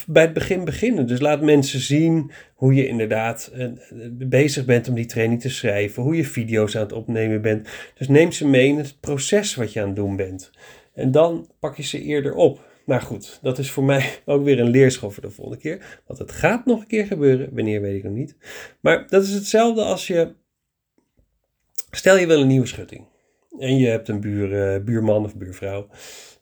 bij 0.07 0.23
het 0.23 0.33
begin 0.33 0.65
beginnen. 0.65 1.07
Dus 1.07 1.21
laat 1.21 1.43
mensen 1.43 1.81
zien 1.81 2.31
hoe 2.55 2.75
je 2.75 2.87
inderdaad 2.87 3.53
uh, 3.55 3.69
bezig 4.11 4.65
bent 4.65 4.89
om 4.89 4.95
die 4.95 5.07
training 5.07 5.41
te 5.41 5.51
schrijven, 5.51 6.03
hoe 6.03 6.17
je 6.17 6.25
video's 6.25 6.77
aan 6.77 6.83
het 6.83 6.93
opnemen 6.93 7.43
bent. 7.43 7.69
Dus 7.95 8.09
neem 8.09 8.33
ze 8.33 8.47
mee 8.47 8.69
in 8.69 8.79
het 8.79 9.01
proces 9.01 9.55
wat 9.55 9.73
je 9.73 9.81
aan 9.81 9.87
het 9.87 9.97
doen 9.97 10.17
bent. 10.17 10.51
En 10.95 11.11
dan 11.11 11.51
pak 11.61 11.77
je 11.77 11.83
ze 11.83 12.03
eerder 12.03 12.35
op. 12.35 12.65
Maar 12.85 13.01
goed, 13.01 13.39
dat 13.43 13.59
is 13.59 13.71
voor 13.71 13.85
mij 13.85 14.19
ook 14.25 14.45
weer 14.45 14.61
een 14.61 14.71
leerschool 14.71 15.11
voor 15.11 15.23
de 15.23 15.31
volgende 15.31 15.61
keer. 15.61 16.01
Want 16.07 16.19
het 16.19 16.33
gaat 16.33 16.67
nog 16.67 16.81
een 16.81 16.87
keer 16.87 17.07
gebeuren. 17.07 17.55
Wanneer 17.55 17.81
weet 17.81 17.97
ik 17.97 18.05
nog 18.05 18.13
niet. 18.13 18.37
Maar 18.81 19.09
dat 19.09 19.23
is 19.23 19.33
hetzelfde 19.33 19.83
als 19.83 20.07
je. 20.07 20.35
Stel 21.91 22.17
je 22.17 22.27
wil 22.27 22.41
een 22.41 22.47
nieuwe 22.47 22.67
schutting. 22.67 23.05
En 23.59 23.77
je 23.77 23.87
hebt 23.87 24.09
een 24.09 24.27
uh, 24.27 24.85
buurman 24.85 25.25
of 25.25 25.37
buurvrouw. 25.37 25.89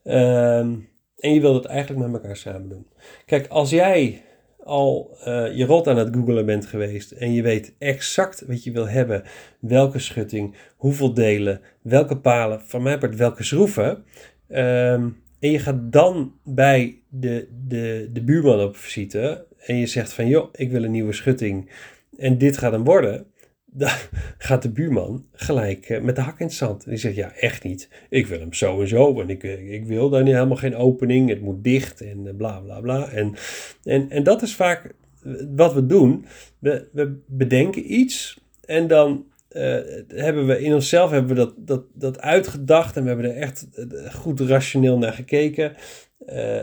Um, 0.05 0.89
en 1.19 1.35
je 1.35 1.41
wilt 1.41 1.63
het 1.63 1.73
eigenlijk 1.73 2.07
met 2.07 2.23
elkaar 2.23 2.37
samen 2.37 2.69
doen. 2.69 2.87
Kijk, 3.27 3.47
als 3.47 3.71
jij 3.71 4.23
al 4.65 5.17
uh, 5.19 5.57
je 5.57 5.65
rot 5.65 5.89
aan 5.89 5.97
het 5.97 6.15
googelen 6.15 6.47
bent 6.47 6.67
geweest 6.67 7.11
en 7.11 7.33
je 7.33 7.43
weet 7.43 7.75
exact 7.79 8.45
wat 8.47 8.65
je 8.65 8.73
wil 8.73 8.89
hebben, 8.89 9.23
welke 9.61 9.99
schutting, 9.99 10.57
hoeveel 10.77 11.15
delen, 11.15 11.61
welke 11.83 12.19
palen, 12.19 12.61
van 12.61 12.83
mij 12.83 12.99
part 12.99 13.17
welke 13.17 13.43
schroeven, 13.43 14.05
um, 14.49 15.23
en 15.41 15.51
je 15.51 15.59
gaat 15.59 15.93
dan 15.93 16.35
bij 16.45 17.03
de, 17.09 17.49
de, 17.67 18.11
de 18.13 18.23
buurman 18.23 18.61
op 18.61 18.77
visite 18.77 19.47
en 19.59 19.77
je 19.77 19.87
zegt 19.87 20.13
van 20.13 20.27
joh, 20.27 20.49
ik 20.53 20.71
wil 20.71 20.85
een 20.85 20.91
nieuwe 20.91 21.13
schutting 21.13 21.71
en 22.17 22.39
dit 22.39 22.59
gaat 22.59 22.73
hem 22.73 22.85
worden, 22.85 23.27
dan 23.77 23.91
gaat 24.39 24.63
de 24.63 24.71
buurman 24.71 25.27
gelijk 25.33 25.89
eh, 25.89 26.01
met 26.01 26.17
de 26.17 26.23
hak 26.23 26.41
in 26.41 26.47
het 26.47 26.55
zand. 26.55 26.85
En 26.85 26.91
die 26.91 26.99
zegt, 26.99 27.15
ja, 27.15 27.33
echt 27.33 27.63
niet. 27.63 27.89
Ik 28.09 28.27
wil 28.27 28.41
hem 28.41 28.53
zo 28.53 28.81
en 28.81 28.89
zo. 28.89 29.21
En 29.21 29.31
ik, 29.31 29.43
eh, 29.43 29.73
ik 29.73 29.87
wil 29.87 30.09
daar 30.09 30.25
helemaal 30.25 30.57
geen 30.57 30.77
opening. 30.77 31.29
Het 31.29 31.41
moet 31.41 31.65
dicht 31.65 32.01
en 32.01 32.27
eh, 32.27 32.35
bla 32.37 32.61
bla 32.61 32.81
bla. 32.81 33.09
En, 33.09 33.35
en, 33.83 34.11
en 34.11 34.23
dat 34.23 34.43
is 34.43 34.55
vaak 34.55 34.95
wat 35.57 35.75
we 35.75 35.87
doen. 35.87 36.27
We, 36.59 36.89
we 36.93 37.23
bedenken 37.27 37.93
iets 37.93 38.43
en 38.65 38.87
dan 38.87 39.33
hebben 40.09 40.47
we 40.47 40.63
in 40.63 40.75
onszelf 40.75 41.11
hebben 41.11 41.29
we 41.29 41.35
dat, 41.35 41.55
dat, 41.57 41.85
dat 41.95 42.21
uitgedacht. 42.21 42.97
En 42.97 43.03
we 43.03 43.09
hebben 43.09 43.31
er 43.31 43.37
echt 43.37 43.69
goed 44.13 44.41
rationeel 44.41 44.99
naar 44.99 45.13
gekeken. 45.13 45.77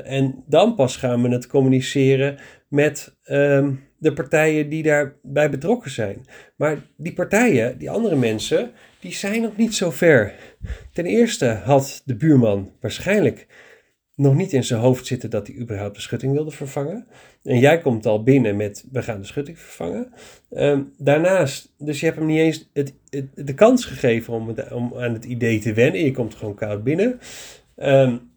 En 0.04 0.44
dan 0.48 0.76
pas 0.76 0.98
gaan 0.98 1.22
we 1.22 1.30
het 1.30 1.48
communiceren 1.48 2.38
met... 2.68 3.16
Um, 3.26 3.90
de 4.02 4.14
partijen 4.14 4.70
die 4.70 4.84
daarbij 4.84 5.50
betrokken 5.50 5.92
zijn. 5.92 6.26
Maar 6.56 6.78
die 6.98 7.14
partijen, 7.14 7.78
die 7.78 7.90
andere 7.90 8.16
mensen, 8.16 8.72
die 9.00 9.14
zijn 9.14 9.42
nog 9.42 9.58
niet 9.58 9.76
zo 9.76 9.92
ver. 9.92 10.34
Ten 10.94 11.06
eerste 11.06 11.46
had 11.46 12.02
de 12.06 12.16
buurman 12.16 12.72
waarschijnlijk 12.80 13.48
nog 14.16 14.36
niet 14.36 14.54
in 14.54 14.64
zijn 14.64 14.82
hoofd 14.82 15.06
zitten 15.06 15.30
dat 15.30 15.48
hij 15.48 15.56
überhaupt 15.56 15.96
de 15.96 16.02
schutting 16.02 16.34
wilde 16.34 16.52
vervangen. 16.52 17.08
En 17.44 17.60
jij 17.60 17.82
komt 17.82 18.06
al 18.06 18.24
binnen 18.24 18.56
met 18.56 18.86
we 18.92 19.02
gaan 19.02 19.20
de 19.20 19.26
schutting 19.28 19.60
vervangen. 19.60 20.14
Um, 20.50 20.94
daarnaast, 20.98 21.74
dus 21.78 22.00
je 22.00 22.06
hebt 22.06 22.18
hem 22.18 22.28
niet 22.28 22.40
eens 22.40 22.70
het, 22.74 22.94
de 23.36 23.54
kans 23.54 23.86
gegeven 23.86 24.34
om, 24.34 24.48
het, 24.48 24.72
om, 24.72 24.94
aan 24.98 25.14
het 25.14 25.26
idee 25.26 25.60
te 25.60 25.74
wennen. 25.74 26.04
Je 26.04 26.12
komt 26.12 26.36
gewoon 26.36 26.56
koud 26.56 26.84
binnen. 26.84 27.20
Um, 27.78 28.31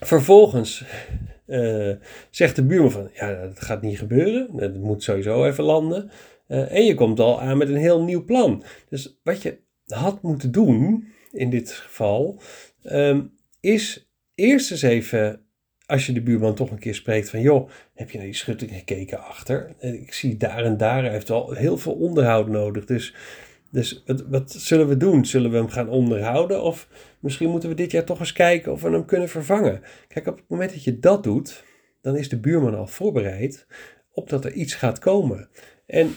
vervolgens 0.00 0.84
uh, 1.46 1.94
zegt 2.30 2.56
de 2.56 2.64
buurman 2.64 2.90
van, 2.90 3.10
ja, 3.14 3.40
dat 3.40 3.60
gaat 3.60 3.82
niet 3.82 3.98
gebeuren. 3.98 4.48
Dat 4.56 4.74
moet 4.74 5.02
sowieso 5.02 5.44
even 5.44 5.64
landen. 5.64 6.10
Uh, 6.48 6.72
en 6.72 6.84
je 6.84 6.94
komt 6.94 7.20
al 7.20 7.40
aan 7.40 7.58
met 7.58 7.68
een 7.68 7.76
heel 7.76 8.02
nieuw 8.02 8.24
plan. 8.24 8.64
Dus 8.88 9.20
wat 9.22 9.42
je 9.42 9.58
had 9.86 10.22
moeten 10.22 10.52
doen 10.52 11.08
in 11.32 11.50
dit 11.50 11.72
geval, 11.72 12.40
ehm, 12.82 13.22
is 13.60 14.10
eerst 14.34 14.70
eens 14.70 14.82
even, 14.82 15.40
als 15.86 16.06
je 16.06 16.12
de 16.12 16.22
buurman 16.22 16.54
toch 16.54 16.70
een 16.70 16.78
keer 16.78 16.94
spreekt 16.94 17.30
van, 17.30 17.40
joh, 17.40 17.70
heb 17.94 18.10
je 18.10 18.16
naar 18.16 18.26
die 18.26 18.36
schutting 18.36 18.70
gekeken 18.70 19.24
achter? 19.24 19.74
Ik 19.80 20.12
zie 20.12 20.36
daar 20.36 20.64
en 20.64 20.76
daar, 20.76 21.02
hij 21.02 21.12
heeft 21.12 21.28
wel 21.28 21.52
heel 21.52 21.78
veel 21.78 21.92
onderhoud 21.92 22.48
nodig. 22.48 22.84
Dus, 22.84 23.14
dus 23.70 24.04
wat 24.28 24.52
zullen 24.52 24.88
we 24.88 24.96
doen? 24.96 25.24
Zullen 25.24 25.50
we 25.50 25.56
hem 25.56 25.68
gaan 25.68 25.88
onderhouden? 25.88 26.62
Of 26.62 26.88
misschien 27.26 27.50
moeten 27.50 27.68
we 27.68 27.74
dit 27.74 27.90
jaar 27.90 28.04
toch 28.04 28.20
eens 28.20 28.32
kijken 28.32 28.72
of 28.72 28.82
we 28.82 28.90
hem 28.90 29.04
kunnen 29.04 29.28
vervangen? 29.28 29.82
Kijk, 30.08 30.26
op 30.26 30.36
het 30.36 30.48
moment 30.48 30.72
dat 30.72 30.84
je 30.84 30.98
dat 30.98 31.22
doet, 31.22 31.64
dan 32.00 32.16
is 32.16 32.28
de 32.28 32.40
buurman 32.40 32.74
al 32.74 32.86
voorbereid 32.86 33.66
op 34.12 34.28
dat 34.28 34.44
er 34.44 34.52
iets 34.52 34.74
gaat 34.74 34.98
komen. 34.98 35.48
En, 35.86 36.14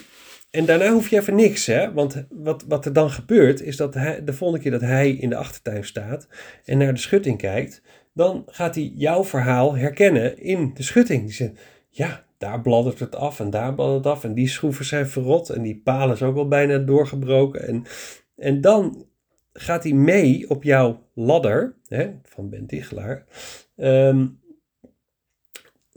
en 0.52 0.66
daarna 0.66 0.92
hoef 0.92 1.10
je 1.10 1.18
even 1.18 1.36
niks, 1.36 1.66
hè? 1.66 1.94
Want 1.94 2.26
wat, 2.30 2.66
wat 2.68 2.86
er 2.86 2.94
dan 2.94 3.10
gebeurt, 3.10 3.62
is 3.62 3.78
dat 3.78 3.94
hij, 3.94 4.24
de 4.24 4.34
volgende 4.34 4.64
keer 4.64 4.72
dat 4.72 4.82
hij 4.82 5.12
in 5.12 5.30
de 5.30 5.36
achtertuin 5.36 5.84
staat 5.84 6.28
en 6.66 6.78
naar 6.78 6.94
de 6.94 7.00
schutting 7.00 7.38
kijkt, 7.38 7.82
dan 8.14 8.44
gaat 8.48 8.76
hij 8.76 8.92
jouw 8.96 9.24
verhaal 9.24 9.76
herkennen 9.76 10.42
in 10.42 10.72
de 10.74 10.84
schutting. 10.84 11.24
Die 11.24 11.34
zegt, 11.34 11.60
ja, 11.90 12.26
daar 12.38 12.62
bladdert 12.62 13.00
het 13.00 13.16
af 13.16 13.40
en 13.40 13.50
daar 13.50 13.74
bladdert 13.74 14.04
het 14.04 14.14
af 14.14 14.24
en 14.24 14.34
die 14.34 14.48
schroeven 14.48 14.86
zijn 14.86 15.08
verrot 15.08 15.50
en 15.50 15.62
die 15.62 15.82
palen 15.84 16.16
is 16.16 16.24
ook 16.24 16.36
wel 16.36 16.48
bijna 16.48 16.78
doorgebroken. 16.78 17.68
En, 17.68 17.84
en 18.36 18.62
dan 18.62 19.09
gaat 19.54 19.84
hij 19.84 19.94
mee 19.94 20.50
op 20.50 20.64
jouw 20.64 21.10
ladder 21.14 21.76
hè, 21.88 22.12
van 22.24 22.50
Ben 22.50 22.66
Tichelaar, 22.66 23.26
ehm, 23.76 24.28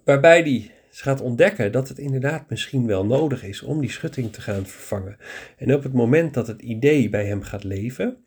waarbij 0.04 0.40
hij 0.40 0.70
gaat 0.90 1.20
ontdekken 1.20 1.72
dat 1.72 1.88
het 1.88 1.98
inderdaad 1.98 2.50
misschien 2.50 2.86
wel 2.86 3.06
nodig 3.06 3.44
is 3.44 3.62
om 3.62 3.80
die 3.80 3.90
schutting 3.90 4.32
te 4.32 4.40
gaan 4.40 4.66
vervangen. 4.66 5.16
En 5.56 5.74
op 5.74 5.82
het 5.82 5.92
moment 5.92 6.34
dat 6.34 6.46
het 6.46 6.62
idee 6.62 7.08
bij 7.08 7.26
hem 7.26 7.42
gaat 7.42 7.64
leven, 7.64 8.24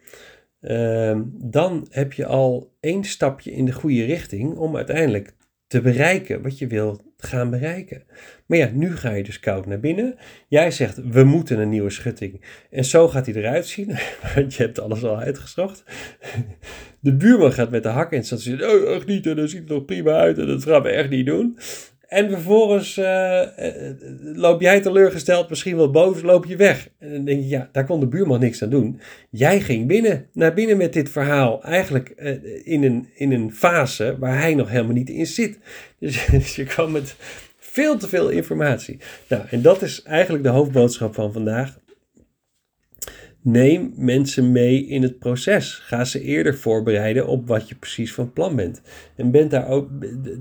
ehm, 0.62 1.22
dan 1.28 1.88
heb 1.90 2.14
je 2.14 2.26
al 2.26 2.76
één 2.80 3.04
stapje 3.04 3.52
in 3.52 3.66
de 3.66 3.74
goede 3.74 4.06
richting 4.06 4.56
om 4.56 4.76
uiteindelijk 4.76 5.36
te 5.76 5.82
bereiken 5.82 6.42
wat 6.42 6.60
je 6.60 6.68
wil 6.68 7.14
gaan 7.18 7.50
bereiken. 7.50 8.04
Maar 8.46 8.58
ja, 8.58 8.70
nu 8.74 8.96
ga 8.96 9.12
je 9.12 9.24
dus 9.24 9.40
koud 9.40 9.66
naar 9.66 9.80
binnen. 9.80 10.16
Jij 10.48 10.72
zegt, 10.72 11.10
we 11.10 11.24
moeten 11.24 11.60
een 11.60 11.70
nieuwe 11.70 11.90
schutting. 11.90 12.42
En 12.70 12.86
zo 12.86 13.08
gaat 13.08 13.26
hij 13.26 13.36
eruit 13.36 13.68
zien, 13.68 13.88
want 14.36 14.56
je 14.56 14.64
hebt 14.64 14.80
alles 14.80 15.04
al 15.04 15.20
uitgezocht. 15.20 15.84
De 17.00 17.16
buurman 17.16 17.54
gaat 17.54 17.72
met 17.72 17.84
de 17.84 17.90
hak 17.90 18.12
in 18.12 18.18
en 18.18 18.26
zegt, 18.26 18.64
oh, 18.64 18.96
echt 18.96 19.06
niet, 19.06 19.28
en 19.28 19.36
dat 19.36 19.50
ziet 19.50 19.70
er 19.70 19.76
nog 19.76 19.86
prima 19.86 20.12
uit 20.12 20.38
en 20.38 20.48
dat 20.48 20.64
gaan 20.64 20.82
we 20.82 20.90
echt 20.90 21.10
niet 21.10 21.26
doen. 21.26 21.58
En 22.08 22.30
vervolgens 22.30 22.98
uh, 22.98 23.42
loop 24.34 24.62
jij 24.62 24.82
teleurgesteld, 24.82 25.50
misschien 25.50 25.76
wel 25.76 25.92
boos, 25.92 26.22
loop 26.22 26.46
je 26.46 26.56
weg. 26.56 26.90
En 27.00 27.12
dan 27.12 27.26
denk 27.26 27.42
je, 27.42 27.48
ja, 27.48 27.70
daar 27.72 27.86
kon 27.86 28.00
de 28.00 28.08
buurman 28.08 28.40
niks 28.40 28.64
aan 28.64 28.70
doen. 28.70 29.00
Jij 29.30 29.62
ging 29.62 29.88
binnen, 29.88 30.28
naar 30.34 30.54
binnen 30.54 30.78
met 30.78 30.94
dit 30.94 31.10
verhaal. 31.10 31.64
Eigenlijk 31.64 32.14
uh, 32.18 32.32
in, 32.64 32.84
een, 32.84 33.10
in 33.16 33.32
een 33.32 33.54
fase 33.54 34.16
waar 34.20 34.40
hij 34.40 34.56
nog 34.56 34.70
helemaal 34.70 34.94
niet 34.94 35.10
in 35.10 35.26
zit. 35.26 35.60
Dus, 36.00 36.26
dus, 36.32 36.56
je 36.56 36.64
kwam 36.64 36.92
met 36.92 37.16
veel 37.60 37.98
te 37.98 38.08
veel 38.08 38.30
informatie. 38.30 38.98
Nou, 39.28 39.44
en 39.50 39.62
dat 39.62 39.82
is 39.82 40.04
eigenlijk 40.04 40.44
de 40.44 40.50
hoofdboodschap 40.50 41.14
van 41.14 41.34
vandaag. 41.34 41.78
Neem 43.48 43.94
mensen 43.96 44.52
mee 44.52 44.86
in 44.86 45.02
het 45.02 45.20
proces. 45.20 45.74
Ga 45.74 46.06
ze 46.06 46.22
eerder 46.22 46.58
voorbereiden 46.58 47.28
op 47.28 47.48
wat 47.48 47.70
je 47.70 47.76
precies 47.76 48.14
van 48.14 48.34
plan 48.34 48.56
bent. 48.56 48.82
En 49.16 49.32
bent 49.32 49.52
daar 49.52 49.68
ook, 49.68 49.90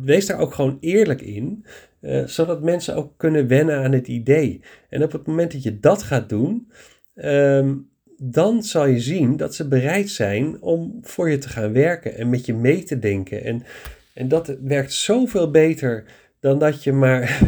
wees 0.04 0.26
daar 0.26 0.38
ook 0.38 0.54
gewoon 0.54 0.76
eerlijk 0.80 1.20
in, 1.20 1.64
uh, 2.00 2.26
zodat 2.26 2.62
mensen 2.62 2.96
ook 2.96 3.12
kunnen 3.16 3.46
wennen 3.46 3.78
aan 3.78 3.92
het 3.92 4.08
idee. 4.08 4.60
En 4.88 5.02
op 5.02 5.12
het 5.12 5.26
moment 5.26 5.52
dat 5.52 5.62
je 5.62 5.80
dat 5.80 6.02
gaat 6.02 6.28
doen, 6.28 6.70
um, 7.14 7.88
dan 8.16 8.62
zal 8.62 8.86
je 8.86 9.00
zien 9.00 9.36
dat 9.36 9.54
ze 9.54 9.68
bereid 9.68 10.10
zijn 10.10 10.62
om 10.62 10.98
voor 11.02 11.30
je 11.30 11.38
te 11.38 11.48
gaan 11.48 11.72
werken 11.72 12.16
en 12.16 12.30
met 12.30 12.46
je 12.46 12.54
mee 12.54 12.82
te 12.82 12.98
denken. 12.98 13.44
En, 13.44 13.62
en 14.14 14.28
dat 14.28 14.56
werkt 14.62 14.92
zoveel 14.92 15.50
beter 15.50 16.04
dan 16.44 16.58
dat 16.58 16.82
je 16.82 16.92
maar 16.92 17.40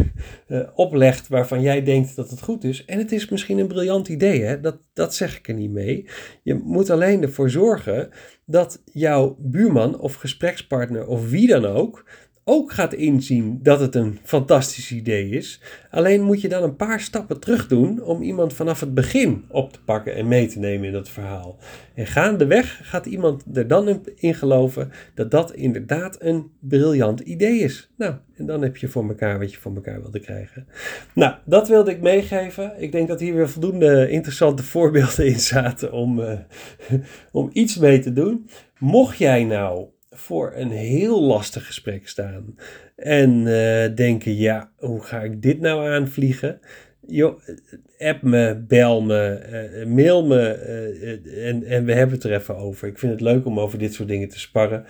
uh, 0.48 0.60
oplegt 0.74 1.28
waarvan 1.28 1.60
jij 1.60 1.82
denkt 1.82 2.16
dat 2.16 2.30
het 2.30 2.42
goed 2.42 2.64
is. 2.64 2.84
En 2.84 2.98
het 2.98 3.12
is 3.12 3.28
misschien 3.28 3.58
een 3.58 3.66
briljant 3.66 4.08
idee, 4.08 4.42
hè? 4.42 4.60
Dat, 4.60 4.78
dat 4.92 5.14
zeg 5.14 5.38
ik 5.38 5.48
er 5.48 5.54
niet 5.54 5.70
mee. 5.70 6.08
Je 6.42 6.54
moet 6.54 6.90
alleen 6.90 7.22
ervoor 7.22 7.50
zorgen 7.50 8.08
dat 8.44 8.82
jouw 8.84 9.36
buurman 9.38 9.98
of 9.98 10.14
gesprekspartner 10.14 11.06
of 11.06 11.30
wie 11.30 11.46
dan 11.46 11.64
ook 11.66 12.04
ook 12.48 12.72
gaat 12.72 12.92
inzien 12.92 13.58
dat 13.62 13.80
het 13.80 13.94
een 13.94 14.18
fantastisch 14.22 14.92
idee 14.92 15.28
is. 15.28 15.60
Alleen 15.90 16.22
moet 16.22 16.40
je 16.40 16.48
dan 16.48 16.62
een 16.62 16.76
paar 16.76 17.00
stappen 17.00 17.40
terug 17.40 17.66
doen 17.66 18.02
om 18.02 18.22
iemand 18.22 18.52
vanaf 18.52 18.80
het 18.80 18.94
begin 18.94 19.44
op 19.48 19.72
te 19.72 19.82
pakken 19.84 20.14
en 20.14 20.28
mee 20.28 20.46
te 20.46 20.58
nemen 20.58 20.86
in 20.86 20.92
dat 20.92 21.08
verhaal. 21.08 21.58
En 21.94 22.06
gaandeweg 22.06 22.80
gaat 22.82 23.06
iemand 23.06 23.44
er 23.54 23.68
dan 23.68 24.04
in 24.16 24.34
geloven 24.34 24.92
dat 25.14 25.30
dat 25.30 25.54
inderdaad 25.54 26.16
een 26.20 26.50
briljant 26.60 27.20
idee 27.20 27.58
is. 27.58 27.90
Nou, 27.96 28.14
en 28.34 28.46
dan 28.46 28.62
heb 28.62 28.76
je 28.76 28.88
voor 28.88 29.08
elkaar 29.08 29.38
wat 29.38 29.52
je 29.52 29.58
voor 29.58 29.74
elkaar 29.74 30.00
wilde 30.00 30.20
krijgen. 30.20 30.66
Nou, 31.14 31.34
dat 31.44 31.68
wilde 31.68 31.90
ik 31.90 32.00
meegeven. 32.00 32.72
Ik 32.78 32.92
denk 32.92 33.08
dat 33.08 33.20
hier 33.20 33.34
weer 33.34 33.48
voldoende 33.48 34.10
interessante 34.10 34.62
voorbeelden 34.62 35.26
in 35.26 35.40
zaten 35.40 35.92
om, 35.92 36.18
uh, 36.18 36.32
om 37.32 37.50
iets 37.52 37.76
mee 37.78 37.98
te 37.98 38.12
doen. 38.12 38.48
Mocht 38.78 39.18
jij 39.18 39.44
nou 39.44 39.86
voor 40.18 40.52
een 40.54 40.70
heel 40.70 41.22
lastig 41.22 41.66
gesprek 41.66 42.08
staan. 42.08 42.56
En 42.96 43.30
uh, 43.46 43.94
denken, 43.94 44.36
ja, 44.36 44.70
hoe 44.76 45.02
ga 45.02 45.22
ik 45.22 45.42
dit 45.42 45.60
nou 45.60 45.88
aanvliegen? 45.90 46.60
Joh, 47.06 47.40
app 47.98 48.22
me, 48.22 48.64
bel 48.68 49.02
me, 49.02 49.40
uh, 49.80 49.86
mail 49.86 50.26
me 50.26 50.48
en, 51.44 51.64
en 51.64 51.84
we 51.84 51.92
hebben 51.92 52.14
het 52.14 52.24
er 52.24 52.34
even 52.34 52.56
over. 52.56 52.88
Ik 52.88 52.98
vind 52.98 53.12
het 53.12 53.20
leuk 53.20 53.46
om 53.46 53.60
over 53.60 53.78
dit 53.78 53.94
soort 53.94 54.08
dingen 54.08 54.28
te 54.28 54.38
sparren. 54.38 54.84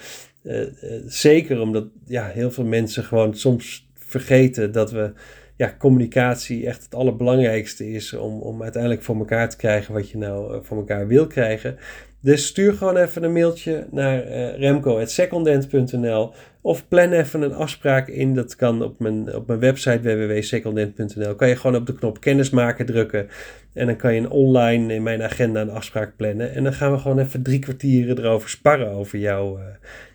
zeker 1.06 1.60
omdat 1.60 1.86
ja, 2.04 2.26
heel 2.26 2.50
veel 2.50 2.64
mensen 2.64 3.04
gewoon 3.04 3.34
soms 3.34 3.90
vergeten 3.94 4.72
dat 4.72 4.90
we 4.90 5.12
ja, 5.56 5.74
communicatie 5.78 6.66
echt 6.66 6.82
het 6.82 6.94
allerbelangrijkste 6.94 7.90
is 7.90 8.12
om, 8.12 8.40
om 8.40 8.62
uiteindelijk 8.62 9.02
voor 9.02 9.16
elkaar 9.16 9.48
te 9.48 9.56
krijgen 9.56 9.94
wat 9.94 10.10
je 10.10 10.18
nou 10.18 10.64
voor 10.64 10.76
elkaar 10.76 11.06
wil 11.06 11.26
krijgen. 11.26 11.78
Dus 12.26 12.46
stuur 12.46 12.72
gewoon 12.72 12.96
even 12.96 13.22
een 13.22 13.32
mailtje 13.32 13.86
naar 13.90 14.26
uh, 14.26 14.58
remco.secondent.nl 14.58 16.34
of 16.60 16.88
plan 16.88 17.12
even 17.12 17.42
een 17.42 17.54
afspraak 17.54 18.08
in. 18.08 18.34
Dat 18.34 18.56
kan 18.56 18.82
op 18.82 18.98
mijn, 18.98 19.34
op 19.34 19.46
mijn 19.46 19.58
website 19.58 20.00
www.secondent.nl. 20.00 21.34
Kan 21.34 21.48
je 21.48 21.56
gewoon 21.56 21.76
op 21.76 21.86
de 21.86 21.94
knop 21.94 22.20
kennismaken 22.20 22.86
drukken. 22.86 23.28
En 23.72 23.86
dan 23.86 23.96
kan 23.96 24.14
je 24.14 24.30
online 24.30 24.94
in 24.94 25.02
mijn 25.02 25.22
agenda 25.22 25.60
een 25.60 25.70
afspraak 25.70 26.16
plannen. 26.16 26.54
En 26.54 26.64
dan 26.64 26.72
gaan 26.72 26.92
we 26.92 26.98
gewoon 26.98 27.18
even 27.18 27.42
drie 27.42 27.58
kwartieren 27.58 28.18
erover 28.18 28.48
sparren 28.48 28.90
over 28.90 29.18
jouw 29.18 29.58
uh, 29.58 29.64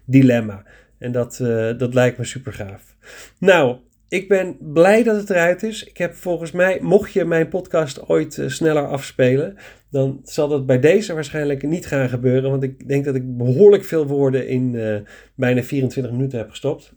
dilemma. 0.06 0.64
En 1.00 1.12
dat, 1.12 1.40
uh, 1.42 1.78
dat 1.78 1.94
lijkt 1.94 2.18
me 2.18 2.24
super 2.24 2.54
gaaf. 2.54 2.96
Nou, 3.38 3.76
ik 4.10 4.28
ben 4.28 4.58
blij 4.60 5.04
dat 5.04 5.16
het 5.16 5.30
eruit 5.30 5.64
is. 5.64 5.84
Ik 5.84 5.98
heb 5.98 6.16
volgens 6.16 6.52
mij, 6.52 6.80
mocht 6.82 7.14
je 7.14 7.26
mijn 7.26 7.48
podcast 7.48 8.08
ooit 8.08 8.44
sneller 8.46 8.88
afspelen, 8.88 9.58
dan 9.92 10.20
zal 10.24 10.48
dat 10.48 10.66
bij 10.66 10.80
deze 10.80 11.14
waarschijnlijk 11.14 11.64
niet 11.64 11.86
gaan 11.86 12.10
gebeuren. 12.10 12.50
Want 12.50 12.64
ik 12.64 12.88
denk 12.88 13.06
dat 13.06 13.16
ik 13.16 13.38
behoorlijk 13.38 13.84
veel 13.84 14.08
woorden 14.08 14.48
in 14.48 14.74
uh, 14.74 14.98
bijna 15.36 15.64
24 15.64 16.12
minuten 16.12 16.38
heb 16.38 16.50
gestopt. 16.50 16.94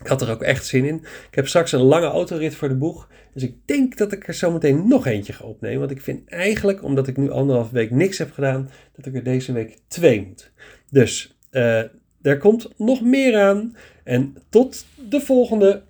Ik 0.00 0.06
had 0.06 0.22
er 0.22 0.30
ook 0.30 0.42
echt 0.42 0.66
zin 0.66 0.84
in. 0.84 0.96
Ik 1.28 1.34
heb 1.34 1.46
straks 1.46 1.72
een 1.72 1.80
lange 1.80 2.06
autorit 2.06 2.54
voor 2.54 2.68
de 2.68 2.76
boeg. 2.76 3.08
Dus 3.34 3.42
ik 3.42 3.56
denk 3.64 3.96
dat 3.96 4.12
ik 4.12 4.28
er 4.28 4.34
zometeen 4.34 4.88
nog 4.88 5.06
eentje 5.06 5.32
ga 5.32 5.44
opnemen. 5.44 5.78
Want 5.78 5.90
ik 5.90 6.00
vind 6.00 6.28
eigenlijk, 6.28 6.82
omdat 6.82 7.08
ik 7.08 7.16
nu 7.16 7.30
anderhalf 7.30 7.70
week 7.70 7.90
niks 7.90 8.18
heb 8.18 8.32
gedaan, 8.32 8.70
dat 8.96 9.06
ik 9.06 9.14
er 9.14 9.24
deze 9.24 9.52
week 9.52 9.78
twee 9.88 10.26
moet. 10.26 10.52
Dus 10.90 11.38
uh, 11.52 11.82
er 12.22 12.38
komt 12.38 12.68
nog 12.76 13.00
meer 13.00 13.36
aan. 13.36 13.76
En 14.04 14.36
tot 14.48 14.86
de 15.08 15.20
volgende 15.20 15.82